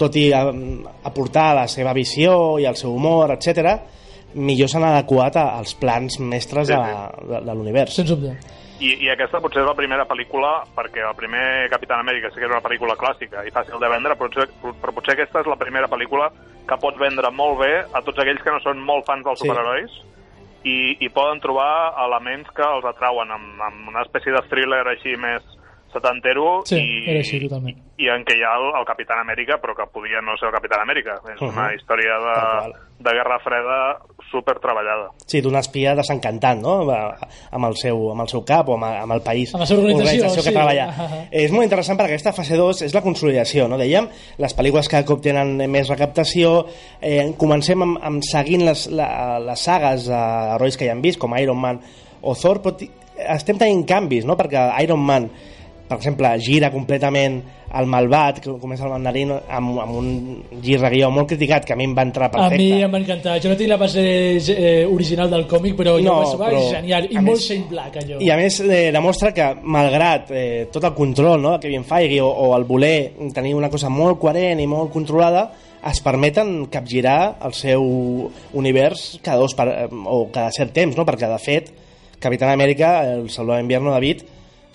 tot 0.00 0.16
i 0.16 0.30
eh, 0.32 0.44
aportar 1.04 1.50
la 1.58 1.66
seva 1.68 1.92
visió 1.92 2.56
i 2.58 2.64
el 2.64 2.76
seu 2.80 2.94
humor, 2.96 3.34
etc, 3.36 3.74
millor 4.34 4.70
s'han 4.72 4.84
adequat 4.86 5.36
a- 5.36 5.58
als 5.58 5.74
plans 5.76 6.16
mestres 6.24 6.68
de, 6.72 6.76
de, 7.28 7.40
de 7.50 7.54
l'univers. 7.58 7.94
Sens 8.00 8.08
dubte. 8.14 8.32
I, 8.80 8.94
i 9.04 9.10
aquesta 9.12 9.42
potser 9.44 9.60
és 9.60 9.66
la 9.68 9.74
primera 9.76 10.06
pel·lícula, 10.08 10.62
perquè 10.76 11.02
el 11.04 11.16
primer 11.18 11.68
Capitán 11.68 12.00
Amèrica 12.00 12.30
sí 12.32 12.40
que 12.40 12.46
és 12.48 12.52
una 12.54 12.62
pel·lícula 12.64 12.96
clàssica 12.96 13.42
i 13.44 13.52
fàcil 13.52 13.76
de 13.82 13.90
vendre, 13.92 14.14
però 14.16 14.30
potser, 14.30 14.46
però 14.80 14.94
potser 14.96 15.12
aquesta 15.18 15.42
és 15.42 15.50
la 15.52 15.58
primera 15.60 15.88
pel·lícula 15.92 16.30
que 16.68 16.78
pots 16.80 16.96
vendre 17.00 17.28
molt 17.34 17.58
bé 17.60 17.72
a 17.84 18.00
tots 18.06 18.22
aquells 18.22 18.40
que 18.40 18.54
no 18.54 18.62
són 18.64 18.80
molt 18.80 19.04
fans 19.04 19.26
dels 19.26 19.40
Sí. 19.42 19.48
superherois 19.48 19.98
i, 20.64 20.96
i 21.04 21.08
poden 21.12 21.40
trobar 21.44 21.92
elements 22.06 22.48
que 22.56 22.64
els 22.64 22.84
atrauen 22.88 23.30
amb, 23.36 23.60
amb 23.68 23.88
una 23.92 24.02
espècie 24.06 24.32
de 24.32 24.42
thriller 24.48 24.82
així 24.88 25.12
més 25.16 25.44
setantero 25.92 26.60
Sí, 26.64 26.76
i, 26.78 27.16
així, 27.18 27.40
totalment. 27.42 27.76
i 27.98 28.08
en 28.08 28.22
què 28.24 28.36
hi 28.38 28.42
ha 28.46 28.54
el, 28.58 28.68
el 28.80 28.86
Capitán 28.88 29.18
Amèrica, 29.22 29.58
però 29.60 29.74
que 29.76 29.86
podia 29.92 30.20
no 30.24 30.36
ser 30.38 30.48
el 30.48 30.54
Capitán 30.54 30.80
Amèrica. 30.84 31.18
És 31.34 31.40
una 31.42 31.68
Mhm. 31.68 31.74
història 31.76 32.16
Tal 32.16 32.30
qual. 32.60 32.72
de, 32.72 33.10
de 33.10 33.14
Guerra 33.16 33.38
Freda 33.44 33.78
super 34.30 34.58
treballada. 34.62 35.10
Sí, 35.26 35.40
d'un 35.42 35.56
espia 35.56 35.94
desencantant, 35.96 36.60
no? 36.62 36.74
Amb 37.50 37.64
el 37.66 37.74
seu, 37.76 38.12
amb 38.12 38.20
el 38.22 38.28
seu 38.28 38.44
cap 38.44 38.68
o 38.68 38.74
amb, 38.74 38.84
amb 38.84 39.12
el 39.12 39.22
país. 39.22 39.52
Amb 39.54 39.62
la 39.62 39.66
seva 39.66 39.82
organització, 39.82 40.34
que 40.36 40.42
sí. 40.42 40.52
treballa. 40.54 40.86
Ah. 40.96 41.24
És 41.30 41.50
molt 41.50 41.64
interessant 41.64 41.98
perquè 41.98 42.14
aquesta 42.14 42.32
fase 42.32 42.56
2 42.56 42.82
és 42.82 42.94
la 42.94 43.02
consolidació, 43.02 43.66
no? 43.68 43.76
Dèiem, 43.76 44.06
les 44.38 44.56
pel·lícules 44.56 44.88
cada 44.88 45.04
cop 45.04 45.20
tenen 45.20 45.56
més 45.70 45.88
recaptació, 45.88 46.66
eh, 47.02 47.32
comencem 47.36 47.82
amb, 47.82 47.98
amb 48.02 48.22
seguint 48.22 48.64
les, 48.64 48.86
la, 48.94 49.38
les 49.40 49.58
sagues 49.60 50.06
d'herois 50.06 50.76
que 50.76 50.86
ja 50.86 50.92
hem 50.92 51.02
vist, 51.02 51.18
com 51.18 51.36
Iron 51.38 51.58
Man 51.60 51.80
o 52.22 52.34
Thor, 52.36 52.60
però 52.62 52.76
estem 53.16 53.58
tenint 53.58 53.82
canvis, 53.88 54.24
no? 54.24 54.36
Perquè 54.36 54.70
Iron 54.84 55.00
Man 55.04 55.30
per 55.90 55.96
exemple, 55.98 56.28
gira 56.38 56.68
completament 56.70 57.40
el 57.74 57.86
malvat, 57.90 58.38
que 58.42 58.52
comença 58.62 58.84
el 58.86 58.92
mandarín 58.92 59.32
amb, 59.34 59.76
amb 59.82 59.96
un 59.98 60.08
gir 60.62 60.76
de 60.82 60.88
guió 60.90 61.08
molt 61.10 61.28
criticat, 61.30 61.64
que 61.66 61.74
a 61.74 61.76
mi 61.78 61.84
em 61.88 61.96
va 61.98 62.02
entrar 62.06 62.28
A 62.28 62.30
perfecte. 62.36 62.62
mi 62.62 62.82
em 62.86 62.92
va 62.94 62.98
encantar. 62.98 63.36
Jo 63.42 63.50
no 63.50 63.56
tinc 63.58 63.70
la 63.70 63.76
base 63.78 64.02
eh, 64.38 64.86
original 64.86 65.30
del 65.30 65.48
còmic, 65.50 65.74
però 65.78 65.96
jo 65.98 66.06
No, 66.06 66.16
vaig 66.20 66.30
trobar 66.36 66.50
però, 66.52 66.62
genial. 66.70 67.08
I 67.10 67.16
a 67.18 67.22
molt 67.22 67.36
més- 67.38 67.48
Shane 67.48 67.66
Black, 67.70 67.96
allò. 68.04 68.20
I 68.22 68.30
a 68.30 68.36
més 68.38 68.60
eh, 68.60 68.90
demostra 68.94 69.32
que 69.34 69.48
malgrat 69.62 70.30
eh, 70.30 70.68
tot 70.72 70.84
el 70.84 70.94
control 70.94 71.42
no, 71.42 71.56
de 71.58 71.60
Kevin 71.66 71.84
Feige 71.84 72.20
o, 72.22 72.30
o 72.30 72.56
el 72.56 72.64
voler 72.70 73.12
tenir 73.34 73.54
una 73.58 73.70
cosa 73.70 73.88
molt 73.90 74.18
coherent 74.22 74.60
i 74.62 74.66
molt 74.70 74.92
controlada 74.94 75.50
es 75.90 76.00
permeten 76.04 76.66
capgirar 76.66 77.38
el 77.46 77.54
seu 77.54 77.82
univers 78.52 79.18
cada 79.22 79.38
dos 79.38 79.54
per, 79.54 79.68
eh, 79.68 79.88
o 79.90 80.26
cada 80.32 80.50
cert 80.52 80.72
temps, 80.74 80.96
no? 80.96 81.06
perquè 81.06 81.28
de 81.30 81.38
fet 81.38 81.70
Capitán 82.20 82.50
Amèrica, 82.52 83.00
el 83.14 83.30
Soldado 83.30 83.58
d'Invierno, 83.58 83.90
David, 83.94 84.22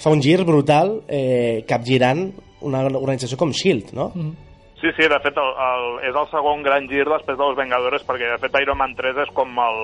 fa 0.01 0.09
un 0.11 0.21
gir 0.21 0.43
brutal 0.45 1.01
eh, 1.07 1.63
capgirant 1.67 2.27
una 2.65 2.83
organització 2.87 3.37
com 3.37 3.51
S.H.I.E.L.D., 3.53 3.93
no? 3.95 4.11
Mm. 4.15 4.33
Sí, 4.81 4.89
sí, 4.97 5.07
de 5.09 5.17
fet 5.23 5.37
el, 5.39 5.51
el, 5.65 5.85
és 6.09 6.15
el 6.19 6.27
segon 6.29 6.61
gran 6.65 6.85
gir 6.91 7.05
després 7.07 7.37
dels 7.39 7.55
Vengadores 7.57 8.03
perquè 8.05 8.27
de 8.33 8.39
fet 8.43 8.57
Iron 8.61 8.77
Man 8.77 8.93
3 8.97 9.17
és 9.23 9.31
com 9.33 9.49
el, 9.63 9.79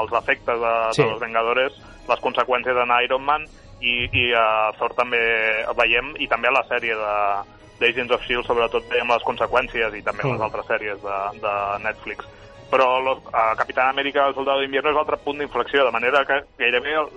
els 0.00 0.12
efectes 0.20 0.60
de, 0.60 0.74
Sí. 0.94 1.02
dels 1.02 1.20
Vengadores, 1.22 1.78
les 2.08 2.20
conseqüències 2.22 2.76
en 2.84 2.92
Iron 3.02 3.24
Man 3.26 3.46
i, 3.80 4.06
i 4.12 4.26
a 4.36 4.72
Thor 4.78 4.94
també 4.94 5.18
veiem 5.76 6.12
i 6.22 6.28
també 6.30 6.48
a 6.52 6.56
la 6.60 6.64
sèrie 6.68 6.94
de 6.94 7.14
d'Agents 7.80 8.12
of 8.14 8.22
S.H.I.E.L.D. 8.22 8.46
sobretot 8.48 8.86
veiem 8.88 9.10
les 9.12 9.24
conseqüències 9.26 9.96
i 9.98 10.02
també 10.04 10.22
Mm. 10.24 10.32
les 10.36 10.44
altres 10.46 10.66
sèries 10.70 11.00
de, 11.02 11.16
de 11.42 11.54
Netflix 11.84 12.24
però 12.70 13.00
los, 13.00 13.18
a 13.32 13.54
Capitán 13.56 13.88
Amèrica 13.92 14.26
el 14.28 14.34
Soldado 14.34 14.60
d'Invierno 14.60 14.90
és 14.90 14.96
l'altre 14.96 15.16
punt 15.22 15.38
d'inflexió 15.38 15.84
de 15.86 15.92
manera 15.94 16.24
que 16.26 16.40
gairebé 16.58 16.94
el, 16.98 17.10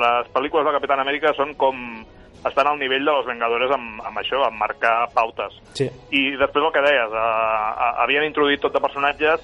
les 0.00 0.28
pel·lícules 0.34 0.66
de 0.66 0.74
Capitán 0.76 1.00
Amèrica 1.00 1.32
són 1.38 1.54
com 1.56 2.04
estan 2.46 2.66
al 2.66 2.78
nivell 2.80 3.04
de 3.04 3.12
los 3.12 3.26
Vengadores 3.28 3.70
amb, 3.72 4.00
amb 4.04 4.16
això, 4.20 4.42
amb 4.46 4.56
marcar 4.60 5.08
pautes 5.14 5.56
Sí. 5.76 5.88
i 6.10 6.36
després 6.40 6.64
el 6.64 6.72
que 6.72 6.84
deies, 6.84 7.10
eh, 7.12 7.16
eh, 7.16 7.94
havien 8.04 8.24
introduït 8.24 8.60
tot 8.60 8.72
de 8.72 8.80
personatges, 8.80 9.40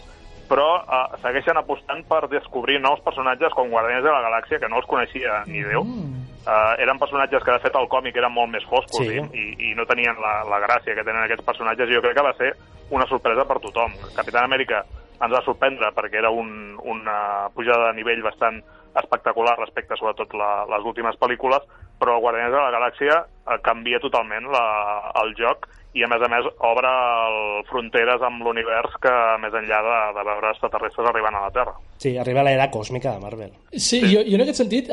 però 0.48 0.68
eh, 0.80 1.16
segueixen 1.24 1.56
apostant 1.60 2.04
per 2.08 2.28
descobrir 2.32 2.78
nous 2.80 3.00
personatges 3.04 3.52
com 3.52 3.68
Guardians 3.68 4.04
de 4.04 4.12
la 4.12 4.22
Galàxia, 4.28 4.60
que 4.60 4.68
no 4.68 4.76
els 4.80 4.86
coneixia 4.88 5.42
ni 5.46 5.60
Déu. 5.64 5.82
Eh, 6.46 6.82
eren 6.84 6.98
personatges 7.00 7.42
que, 7.42 7.50
de 7.50 7.58
fet, 7.64 7.74
al 7.74 7.88
còmic 7.90 8.16
eren 8.16 8.32
molt 8.32 8.52
més 8.52 8.64
foscos 8.70 9.02
Sí. 9.04 9.16
i, 9.18 9.24
i, 9.42 9.70
i 9.72 9.74
no 9.74 9.84
tenien 9.84 10.14
la, 10.22 10.44
la 10.48 10.60
gràcia 10.62 10.94
que 10.94 11.02
tenen 11.04 11.24
aquests 11.24 11.44
personatges, 11.44 11.90
i 11.90 11.96
jo 11.98 12.00
crec 12.04 12.14
que 12.14 12.22
va 12.28 12.36
ser 12.38 12.52
una 12.94 13.04
sorpresa 13.10 13.44
per 13.44 13.58
tothom. 13.58 13.92
Capitán 14.14 14.44
Amèrica 14.46 14.84
ens 15.16 15.32
va 15.32 15.42
sorprendre 15.44 15.92
perquè 15.96 16.20
era 16.20 16.30
un, 16.30 16.76
una 16.84 17.48
pujada 17.54 17.90
de 17.90 17.98
nivell 18.00 18.22
bastant 18.24 18.60
espectacular 18.96 19.56
respecte 19.58 19.96
sobretot 19.98 20.34
la, 20.36 20.50
les 20.70 20.84
últimes 20.88 21.18
pel·lícules, 21.20 21.64
però 22.00 22.18
Guardians 22.20 22.54
de 22.54 22.60
la 22.60 22.72
Galàxia 22.74 23.18
eh, 23.24 23.58
canvia 23.64 24.00
totalment 24.02 24.48
la, 24.52 24.66
el 25.22 25.34
joc 25.38 25.68
i 25.96 26.04
a 26.04 26.08
més 26.12 26.20
a 26.20 26.28
més 26.28 26.44
obre 26.68 26.90
el, 27.26 27.36
fronteres 27.70 28.20
amb 28.26 28.42
l'univers 28.44 28.96
que 29.00 29.12
més 29.40 29.54
enllà 29.56 29.78
de, 29.86 29.98
de 30.18 30.24
veure 30.28 30.50
extraterrestres 30.52 31.08
arribant 31.08 31.38
a 31.38 31.46
la 31.46 31.52
Terra. 31.54 31.72
Sí, 31.96 32.12
arriba 32.20 32.44
l'era 32.44 32.68
còsmica 32.72 33.14
de 33.14 33.22
Marvel. 33.22 33.52
Sí, 33.72 34.02
jo, 34.04 34.20
jo 34.20 34.36
en 34.36 34.44
aquest 34.44 34.60
sentit, 34.60 34.90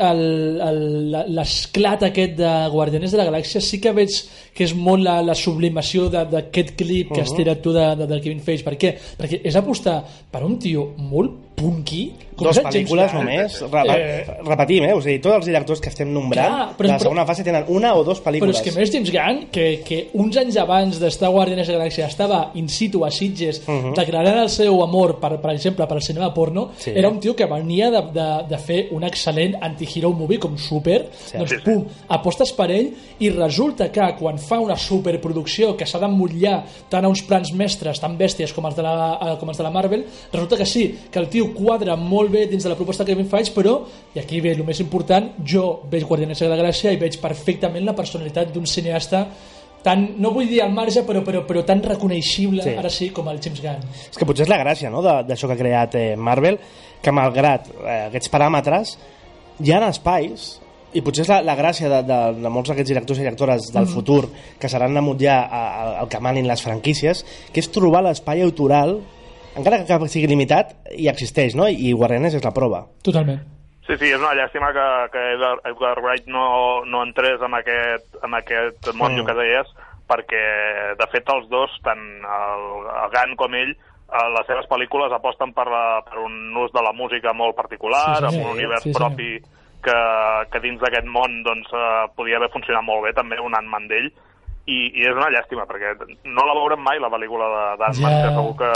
l'esclat 1.36 2.06
aquest 2.08 2.38
de 2.40 2.52
Guardianes 2.72 3.12
de 3.12 3.20
la 3.20 3.28
Galàxia 3.28 3.60
sí 3.64 3.82
que 3.84 3.92
veig 3.96 4.16
que 4.56 4.64
és 4.64 4.72
molt 4.78 5.04
la, 5.04 5.18
la 5.26 5.36
sublimació 5.36 6.08
d'aquest 6.08 6.72
clip 6.80 7.12
que 7.12 7.20
has 7.24 7.34
tirat 7.36 7.60
tu 7.64 7.74
de, 7.76 7.84
de, 8.00 8.08
del 8.08 8.24
Kevin 8.24 8.40
Feige. 8.46 8.64
Per 8.64 8.76
què? 8.80 8.94
Perquè 9.20 9.42
és 9.44 9.60
apostar 9.60 10.00
per 10.32 10.44
un 10.46 10.56
tio 10.62 10.94
molt 10.96 11.52
punky, 11.58 12.06
com 12.34 12.46
Dos 12.48 12.58
pel·lícules 12.58 13.12
Gunn. 13.12 13.20
només. 13.24 13.60
Re 13.70 13.82
Eh, 13.94 14.26
repetim, 14.44 14.84
eh? 14.84 14.92
O 14.92 15.00
sigui, 15.00 15.20
tots 15.20 15.36
els 15.36 15.46
directors 15.46 15.80
que 15.80 15.88
estem 15.88 16.12
nombrant 16.12 16.48
Clar, 16.48 16.68
de 16.70 16.74
però- 16.76 16.88
la 16.88 16.98
segona 16.98 17.24
fase 17.26 17.44
tenen 17.44 17.64
una 17.68 17.94
o 17.94 18.02
dos 18.02 18.20
Però 18.20 18.30
pel·lícules. 18.32 18.56
és 18.56 18.62
que 18.62 18.72
més 18.72 18.90
James 18.92 19.10
Gunn, 19.12 19.46
que, 19.52 19.82
que 19.84 20.10
uns 20.14 20.36
anys 20.36 20.56
abans 20.56 20.98
d'estar 20.98 21.28
a 21.28 21.30
Guardianes 21.32 21.66
de 21.68 21.72
la 21.76 21.84
Galàxia 21.84 22.06
estava 22.06 22.50
in 22.54 22.68
situ 22.68 23.04
a 23.04 23.10
Sitges, 23.10 23.62
declarant 23.94 24.38
el 24.42 24.48
seu 24.50 24.82
amor, 24.82 25.20
per, 25.20 25.40
per 25.40 25.52
exemple, 25.52 25.86
per 25.86 25.96
al 25.96 26.02
cinema 26.02 26.32
porno, 26.34 26.70
Sí. 26.76 26.90
era 26.94 27.08
un 27.08 27.20
tio 27.20 27.36
que 27.36 27.46
venia 27.46 27.90
de, 27.90 28.02
de, 28.12 28.28
de 28.48 28.58
fer 28.58 28.88
un 28.90 29.02
excel·lent 29.02 29.56
anti-hero 29.60 30.12
movie 30.12 30.38
com 30.38 30.56
Super, 30.58 31.08
doncs 31.34 31.50
Sí, 31.50 31.56
sí. 31.56 31.62
pum, 31.64 31.84
apostes 32.08 32.52
per 32.52 32.70
ell 32.70 32.92
i 33.20 33.30
resulta 33.30 33.90
que 33.92 34.14
quan 34.18 34.38
fa 34.38 34.58
una 34.58 34.76
superproducció 34.76 35.76
que 35.76 35.86
s'ha 35.86 35.98
d'emmotllar 36.02 36.64
tant 36.90 37.04
a 37.04 37.08
uns 37.08 37.22
plans 37.22 37.52
mestres 37.52 38.00
tan 38.00 38.16
bèsties 38.18 38.52
com 38.54 38.66
els, 38.66 38.74
de 38.76 38.82
la, 38.82 39.18
eh, 39.22 39.36
com 39.38 39.48
els 39.48 39.58
de 39.58 39.62
la 39.64 39.70
Marvel, 39.70 40.04
resulta 40.32 40.56
que 40.56 40.66
sí, 40.66 40.98
que 41.10 41.18
el 41.18 41.28
tio 41.28 41.52
quadra 41.54 41.94
molt 41.96 42.23
bé 42.32 42.46
dins 42.50 42.62
de 42.62 42.70
la 42.70 42.76
proposta 42.78 43.04
que 43.04 43.12
Kevin 43.12 43.28
Feige, 43.30 43.52
però, 43.54 43.78
i 44.14 44.20
aquí 44.20 44.40
ve 44.40 44.52
el 44.54 44.64
més 44.66 44.80
important, 44.80 45.32
jo 45.46 45.82
veig 45.90 46.06
Guardianes 46.08 46.40
de 46.40 46.48
la 46.50 46.58
Galàxia 46.60 46.92
i 46.94 47.00
veig 47.00 47.20
perfectament 47.22 47.84
la 47.84 47.94
personalitat 47.96 48.52
d'un 48.54 48.66
cineasta 48.66 49.26
tan, 49.84 50.14
no 50.18 50.32
vull 50.32 50.48
dir 50.48 50.62
al 50.64 50.72
marge, 50.72 51.04
però, 51.04 51.20
però, 51.22 51.44
però 51.46 51.62
tan 51.64 51.82
reconeixible, 51.84 52.62
Sí. 52.64 52.74
ara 52.80 52.90
sí, 52.90 53.10
com 53.10 53.28
el 53.28 53.40
James 53.40 53.60
Gunn. 53.60 53.84
És 54.10 54.16
que 54.16 54.24
potser 54.24 54.46
és 54.46 54.48
la 54.48 54.58
gràcia 54.62 54.90
no? 54.90 55.02
d'això 55.02 55.46
que 55.46 55.52
ha 55.52 55.60
creat 55.60 55.94
eh, 56.00 56.16
Marvel, 56.16 56.58
que 57.02 57.12
malgrat 57.12 57.68
eh, 57.68 58.06
aquests 58.08 58.32
paràmetres, 58.32 58.96
hi 59.60 59.72
ha 59.72 59.82
espais 59.88 60.54
i 60.94 61.02
potser 61.02 61.24
és 61.24 61.30
la, 61.30 61.40
la 61.42 61.56
gràcia 61.58 61.90
de, 61.90 62.00
de, 62.06 62.18
de 62.40 62.50
molts 62.52 62.70
d'aquests 62.70 62.92
directors 62.92 63.18
i 63.18 63.24
directores 63.26 63.68
del 63.74 63.88
futur 63.90 64.28
que 64.62 64.70
seran 64.70 64.94
de 64.94 65.02
mutlllar 65.02 65.40
al 65.50 66.08
que 66.08 66.20
manin 66.22 66.46
les 66.48 66.62
franquícies, 66.62 67.24
que 67.52 67.60
és 67.60 67.70
trobar 67.74 68.04
l'espai 68.06 68.44
autoral 68.46 69.00
encara 69.56 69.84
que 69.86 70.08
sigui 70.08 70.26
limitat, 70.30 70.74
i 70.96 71.08
existeix, 71.08 71.54
no? 71.54 71.68
I 71.68 71.92
Guardianes 71.92 72.34
és 72.34 72.44
la 72.44 72.52
prova. 72.54 72.84
Totalment. 73.04 73.40
Sí, 73.86 73.96
sí, 74.00 74.08
és 74.08 74.16
una 74.20 74.32
llàstima 74.32 74.70
que, 74.72 74.84
que 75.12 75.22
Edgar, 75.34 75.98
Wright 76.00 76.26
no, 76.32 76.84
no 76.88 77.02
entrés 77.04 77.42
en 77.44 77.52
aquest, 77.54 78.06
en 78.24 78.32
aquest 78.34 78.88
monyo 78.94 79.22
Mm. 79.22 79.26
que 79.26 79.34
deies, 79.34 79.66
perquè, 80.08 80.44
de 80.96 81.06
fet, 81.12 81.28
els 81.28 81.48
dos, 81.50 81.70
tant 81.84 82.00
el, 82.24 82.64
el 82.88 83.10
Gunn 83.12 83.36
com 83.36 83.54
ell, 83.54 83.74
a 84.08 84.28
les 84.30 84.46
seves 84.46 84.66
pel·lícules 84.70 85.12
aposten 85.12 85.52
per, 85.52 85.66
la, 85.68 86.00
per 86.06 86.18
un 86.22 86.56
ús 86.56 86.72
de 86.72 86.82
la 86.84 86.92
música 86.92 87.32
molt 87.36 87.56
particular, 87.56 88.18
Sí, 88.18 88.24
amb 88.24 88.32
senyor. 88.32 88.46
un 88.50 88.56
univers 88.56 88.82
Sí, 88.84 88.92
senyor. 88.92 89.10
propi 89.10 89.30
que, 89.84 89.98
que 90.52 90.60
dins 90.64 90.80
d'aquest 90.80 91.06
món 91.06 91.42
doncs, 91.44 91.68
eh, 91.72 92.06
podia 92.16 92.36
haver 92.40 92.48
funcionat 92.52 92.84
molt 92.84 93.04
bé, 93.04 93.12
també 93.12 93.36
un 93.40 93.52
Ant-Man 93.56 93.88
d'ell, 93.88 94.10
i, 94.66 94.76
i 94.96 95.02
és 95.04 95.12
una 95.12 95.28
llàstima, 95.28 95.66
perquè 95.68 95.90
no 96.24 96.44
la 96.48 96.54
veurem 96.56 96.80
mai, 96.80 96.96
la 96.98 97.10
pel·lícula 97.12 97.44
de- 97.52 97.76
d'Ant-Man, 97.82 98.12
Ja. 98.12 98.22
que 98.22 98.34
segur 98.34 98.56
que, 98.56 98.70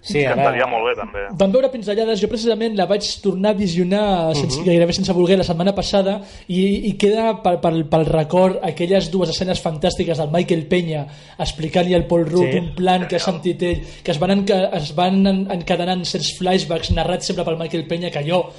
Sí, 0.00 0.18
que 0.20 0.26
ara- 0.28 0.66
molt 0.70 0.84
bé, 0.86 0.94
també. 0.94 1.24
Vam 1.32 1.50
veure 1.52 1.70
pinzellades, 1.72 2.20
jo 2.20 2.28
precisament 2.28 2.76
la 2.76 2.86
vaig 2.86 3.02
tornar 3.22 3.50
a 3.50 3.54
visionar 3.58 4.34
sense, 4.36 4.62
gairebé 4.62 4.92
sense 4.92 5.12
voler 5.12 5.38
la 5.38 5.42
setmana 5.44 5.74
passada 5.74 6.20
i, 6.46 6.86
i 6.88 6.92
queda 6.96 7.42
pel, 7.42 7.58
pel, 7.60 7.84
pel 7.88 8.06
record 8.06 8.60
aquelles 8.62 9.10
dues 9.10 9.30
escenes 9.30 9.60
fantàstiques 9.64 10.16
del 10.18 10.30
Michael 10.30 10.68
Peña 10.68 11.06
explicant-li 11.38 11.94
al 11.94 12.06
Paul 12.06 12.26
Rudd 12.30 12.52
Sí. 12.52 12.58
un 12.58 12.74
plan 12.76 13.08
que 13.08 13.16
ha 13.16 13.18
sentit 13.18 13.60
ell, 13.62 13.82
que 14.04 14.10
es 14.12 14.18
van, 14.20 14.30
enca, 14.30 14.66
es 14.72 14.94
van 14.94 15.26
en- 15.26 15.50
encadenant 15.50 16.04
certs 16.04 16.36
flashbacks 16.38 16.92
narrats 16.92 17.26
sempre 17.26 17.44
pel 17.44 17.58
Michael 17.58 17.88
Peña 17.88 18.10
que 18.10 18.22
jo 18.30 18.52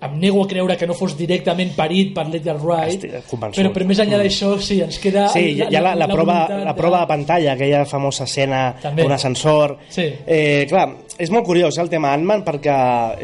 em 0.00 0.12
nego 0.22 0.44
a 0.44 0.46
creure 0.46 0.76
que 0.78 0.86
no 0.86 0.94
fos 0.94 1.16
directament 1.18 1.72
parit 1.74 2.12
per 2.14 2.28
l'Edgar 2.30 2.54
Wright 2.62 3.02
però, 3.26 3.70
però 3.74 3.86
més 3.88 3.98
enllà 3.98 4.20
d'això 4.20 4.52
sí, 4.62 4.76
ens 4.84 4.98
queda 5.02 5.24
Sí, 5.32 5.56
hi 5.58 5.62
ha 5.74 5.80
la, 5.82 5.96
la, 5.98 6.06
prova, 6.06 6.36
voluntat 6.46 6.62
la 6.68 6.70
de- 6.72 6.76
prova 6.78 7.00
de 7.00 7.08
pantalla, 7.10 7.52
aquella 7.56 7.80
famosa 7.84 8.22
escena 8.28 8.60
d'un 8.94 9.10
ascensor. 9.12 9.76
Sí. 9.90 10.06
Eh, 10.26 10.66
clar, 10.70 10.84
és 11.18 11.32
molt 11.34 11.44
curiós 11.48 11.74
eh, 11.76 11.82
el 11.82 11.90
tema 11.90 12.12
Ant-Man 12.14 12.44
perquè 12.46 12.76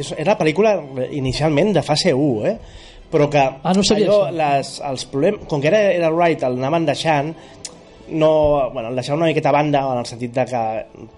és, 0.02 0.10
era 0.18 0.32
la 0.34 0.38
pel·lícula 0.40 0.74
inicialment 1.14 1.70
de 1.76 1.82
fase 1.86 2.10
1, 2.12 2.46
eh? 2.50 2.56
però 3.14 3.28
que 3.30 3.38
Ah, 3.38 3.72
no 3.72 3.82
allò, 3.86 4.24
això. 4.26 4.30
les, 4.34 4.80
els 4.90 5.04
problemes, 5.06 5.46
com 5.46 5.60
que 5.62 5.68
era, 5.70 5.84
era 5.94 6.10
Wright, 6.10 6.42
el 6.42 6.58
anaven 6.58 6.86
deixant 6.90 7.34
no, 8.08 8.70
bueno, 8.72 8.88
el 8.90 8.96
deixaven 8.98 9.20
una 9.22 9.30
miqueta 9.30 9.48
a 9.48 9.52
banda 9.52 9.80
en 9.92 9.98
el 10.02 10.06
sentit 10.06 10.34
de 10.34 10.44
que 10.44 10.62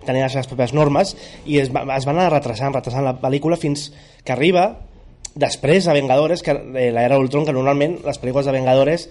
tenia 0.07 0.29
les 0.29 0.33
seves 0.37 0.47
pròpies 0.53 0.75
normes 0.77 1.17
i 1.47 1.57
es, 1.59 1.73
va, 1.75 1.83
es 1.97 2.05
van 2.07 2.19
anar 2.21 2.29
retrasant, 2.37 2.75
retrasant 2.77 3.03
la 3.09 3.17
pel·lícula 3.19 3.57
fins 3.59 3.89
que 4.23 4.33
arriba 4.37 4.69
després 5.37 5.85
de 5.87 5.93
Vengadores, 5.95 6.43
que 6.43 6.51
eh, 6.57 6.89
l'era 6.97 7.19
Ultron, 7.21 7.45
que 7.47 7.53
normalment 7.55 7.99
les 8.07 8.19
pel·lícules 8.23 8.49
de 8.49 8.55
Vengadores 8.57 9.07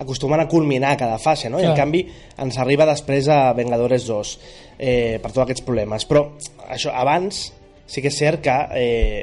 acostumen 0.00 0.40
a 0.42 0.48
culminar 0.48 0.96
cada 1.00 1.16
fase, 1.20 1.48
no? 1.48 1.56
i 1.60 1.64
en 1.64 1.70
Clar. 1.72 1.78
canvi 1.86 2.02
ens 2.42 2.58
arriba 2.60 2.84
després 2.88 3.28
a 3.32 3.52
Vengadores 3.56 4.04
2 4.08 4.32
eh, 4.78 5.16
per 5.22 5.30
tots 5.30 5.44
aquests 5.46 5.64
problemes 5.64 6.04
però 6.04 6.26
això 6.68 6.92
abans 6.92 7.46
sí 7.88 8.02
que 8.04 8.10
és 8.12 8.18
cert 8.18 8.42
que 8.44 8.56
eh, 8.76 9.22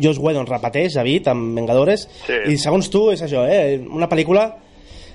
Joss 0.00 0.16
Whedon 0.22 0.46
repeteix 0.48 0.94
David 0.96 1.28
amb 1.28 1.56
Vengadores 1.58 2.06
Sí. 2.24 2.38
i 2.54 2.56
segons 2.56 2.88
tu 2.88 3.10
és 3.12 3.20
això, 3.26 3.44
eh, 3.44 3.82
una 3.84 4.08
pel·lícula 4.08 4.46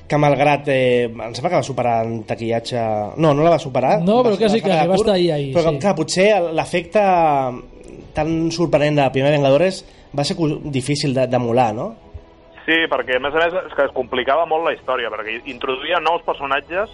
que 0.08 0.20
malgrat 0.22 0.70
eh, 0.70 1.10
em 1.10 1.34
sembla 1.34 1.50
que 1.56 1.58
va 1.58 1.66
superar 1.66 1.96
en 2.06 2.22
taquillatge 2.30 2.78
no, 3.18 3.34
no 3.34 3.42
la 3.44 3.56
va 3.56 3.60
superar 3.60 3.98
No, 4.06 4.20
però 4.22 4.36
va, 4.38 4.44
quasi 4.44 4.62
va 4.62 4.68
que 4.70 4.88
va 4.94 5.00
estar 5.02 5.16
ahí, 5.16 5.32
ahí, 5.32 5.50
però 5.58 5.72
sí. 5.74 5.80
clar, 5.82 5.96
potser 5.98 6.30
l'efecte 6.54 7.02
tan 8.18 8.50
sorprenent 8.52 8.98
de 8.98 9.04
la 9.06 9.12
primera 9.14 9.36
Vengadores 9.38 9.84
va 10.18 10.24
ser 10.26 10.36
difícil 10.74 11.14
de- 11.14 11.28
d'emular, 11.30 11.70
no? 11.78 11.92
Sí, 12.66 12.76
perquè 12.92 13.16
a 13.16 13.20
més 13.24 13.34
a 13.38 13.46
més 13.46 13.54
és 13.70 13.74
que 13.78 13.86
es 13.86 13.94
complicava 13.96 14.46
molt 14.50 14.66
la 14.68 14.74
història, 14.76 15.08
perquè 15.14 15.38
introduïa 15.48 16.02
nous 16.04 16.22
personatges, 16.28 16.90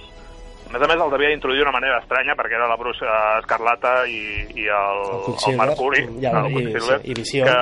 a 0.67 0.71
més 0.71 0.81
a 0.81 0.87
més 0.87 0.99
els 1.01 1.13
havia 1.13 1.29
d'introduir 1.31 1.63
d'una 1.63 1.73
manera 1.73 1.97
estranya, 2.03 2.35
perquè 2.37 2.55
era 2.59 2.67
la 2.69 2.77
bruixa 2.77 3.09
escarlata 3.39 4.03
i, 4.07 4.19
i 4.53 4.67
el, 4.69 5.01
El 5.23 5.51
el, 5.53 5.57
Mercuri, 5.63 6.03
i 6.21 6.25
el- 6.29 6.51
i- 6.61 6.79
sí, 6.79 6.99
i 7.09 7.13
Visió. 7.17 7.45
que, 7.49 7.57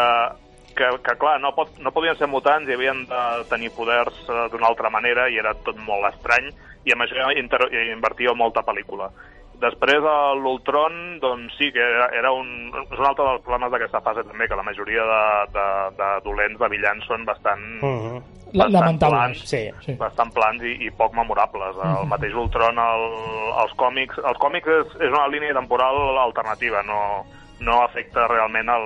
que, 0.75 0.89
que 1.03 1.15
clar, 1.19 1.39
no, 1.39 1.53
pot, 1.55 1.71
no 1.79 1.91
podien 1.95 2.15
ser 2.19 2.27
mutants 2.27 2.67
i 2.69 2.73
havien 2.75 3.05
de 3.07 3.21
tenir 3.49 3.71
poders 3.75 4.13
eh, 4.27 4.45
d'una 4.51 4.67
altra 4.67 4.89
manera 4.91 5.29
i 5.31 5.39
era 5.39 5.53
tot 5.63 5.77
molt 5.79 6.07
estrany 6.13 6.51
i 6.85 6.91
amb 6.95 7.03
això 7.07 7.31
inter, 7.37 7.63
invertia 7.93 8.33
molta 8.35 8.63
pel·lícula. 8.65 9.07
Després 9.61 10.01
a 10.09 10.33
l'Ultron, 10.33 11.19
doncs 11.21 11.53
sí 11.59 11.71
que 11.71 11.79
era, 11.79 12.07
era 12.17 12.31
un, 12.33 12.47
és 12.91 12.97
un 12.99 13.05
altre 13.05 13.23
dels 13.27 13.43
problemes 13.45 13.71
d'aquesta 13.71 14.01
fase 14.01 14.23
també, 14.25 14.47
que 14.49 14.57
la 14.57 14.65
majoria 14.65 15.03
de, 15.05 15.21
de, 15.53 15.65
de 15.99 16.09
dolents, 16.25 16.59
de 16.59 16.69
villans, 16.73 17.05
són 17.05 17.25
bastant, 17.25 17.61
Uh 17.81 17.87
-huh. 18.01 18.21
La- 18.53 18.65
bastant 18.65 18.73
lamentables. 18.73 19.37
plans, 19.37 19.49
Sí. 19.49 19.69
Sí. 19.85 19.93
bastant 19.95 20.33
plans 20.33 20.61
i, 20.63 20.73
i 20.85 20.89
poc 20.91 21.13
memorables. 21.15 21.75
El 22.01 22.07
mateix 22.07 22.33
Ultron, 22.33 22.77
el, 22.77 23.03
els 23.63 23.73
còmics... 23.77 24.17
Els 24.17 24.37
còmics 24.37 24.67
és, 24.67 24.87
és 25.01 25.09
una 25.09 25.27
línia 25.27 25.53
temporal 25.53 26.17
alternativa, 26.17 26.83
no, 26.83 27.23
no 27.61 27.81
afecta 27.83 28.25
realment 28.27 28.69
el, 28.73 28.85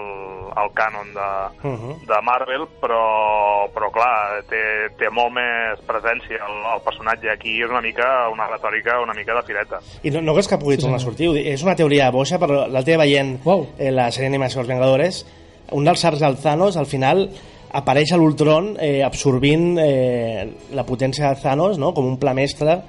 el 0.62 0.70
cànon 0.75 1.08
de, 1.15 1.29
Uh 1.67 1.74
-huh. 1.74 1.96
de 2.05 2.17
Marvel, 2.22 2.63
però, 2.82 3.67
però 3.74 3.89
clar, 3.91 4.44
té, 4.50 4.62
té 5.00 5.10
molt 5.10 5.32
més 5.34 5.79
presència 5.88 6.38
el, 6.46 6.58
el 6.75 6.82
personatge. 6.84 7.32
Aquí 7.32 7.62
és 7.63 7.70
una 7.70 7.82
mica 7.82 8.29
una 8.29 8.48
retòrica 8.48 9.01
una 9.01 9.13
mica 9.13 9.34
de 9.34 9.44
fireta. 9.44 9.79
I 10.03 10.12
no, 10.12 10.22
no 10.22 10.34
creus 10.34 10.48
que 10.48 10.58
pugui 10.58 10.77
tornar 10.77 10.98
a 10.98 11.00
sortir? 11.00 11.32
És 11.48 11.63
una 11.63 11.75
teoria 11.75 12.12
boixa, 12.12 12.38
però 12.39 12.67
l'altre 12.67 12.91
dia 12.94 12.98
veient 12.98 13.39
Uau. 13.46 13.67
eh, 13.79 13.91
la 13.91 14.12
sèrie 14.12 14.29
d'animació 14.29 14.60
dels 14.60 14.70
Vengadores, 14.70 15.25
un 15.72 15.84
dels 15.84 16.05
arcs 16.05 16.20
del 16.20 16.38
Thanos, 16.38 16.77
al 16.77 16.86
final, 16.86 17.29
apareix 17.72 18.12
a 18.13 18.17
l'Ultron 18.17 18.77
eh, 18.79 19.03
absorbint 19.03 19.77
eh, 19.79 20.48
la 20.72 20.84
potència 20.86 21.29
de 21.34 21.41
Thanos 21.41 21.77
no? 21.77 21.94
com 21.94 22.05
un 22.05 22.20
pla 22.20 22.34
mestre 22.34 22.82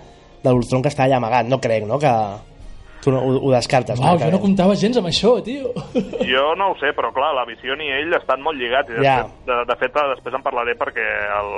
de 0.43 0.51
l'Ultron 0.51 0.83
que 0.83 0.89
està 0.89 1.05
allà 1.05 1.17
amagat. 1.17 1.47
No 1.47 1.59
crec, 1.61 1.85
no?, 1.85 1.99
que 1.99 2.13
tu 3.07 3.13
no, 3.15 3.21
ho, 3.23 3.37
ho 3.47 3.53
descartes. 3.55 4.01
Uau, 4.03 4.19
jo 4.19 4.29
no 4.35 4.41
comptava 4.43 4.75
gens 4.79 4.99
amb 4.99 5.07
això, 5.13 5.37
tio. 5.47 5.71
Jo 6.33 6.49
no 6.59 6.73
ho 6.73 6.77
sé, 6.81 6.91
però 6.97 7.13
clar, 7.15 7.31
la 7.39 7.45
visió 7.47 7.77
i 7.79 7.89
ell 8.01 8.13
estan 8.19 8.43
molt 8.43 8.59
lligats. 8.59 8.91
I 8.91 8.99
de, 8.99 9.05
Ja. 9.07 9.17
fet, 9.23 9.47
de, 9.47 9.59
de 9.71 9.77
fet, 9.81 9.95
després 10.17 10.35
en 10.35 10.43
parlaré 10.45 10.75
perquè 10.77 11.07
el, 11.39 11.51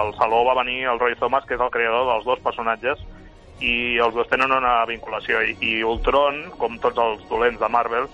al 0.00 0.14
Saló 0.16 0.40
va 0.48 0.56
venir 0.62 0.86
el 0.88 0.98
Roy 1.02 1.14
Thomas, 1.20 1.44
que 1.44 1.54
és 1.58 1.60
el 1.60 1.70
creador 1.74 2.08
dels 2.08 2.24
dos 2.24 2.40
personatges, 2.44 3.02
i 3.60 3.96
els 4.02 4.12
dos 4.16 4.28
tenen 4.32 4.52
una 4.52 4.78
vinculació. 4.88 5.42
I, 5.44 5.54
i 5.60 5.74
Ultron, 5.84 6.42
com 6.60 6.78
tots 6.80 6.98
els 7.00 7.22
dolents 7.30 7.60
de 7.60 7.68
Marvel, 7.72 8.08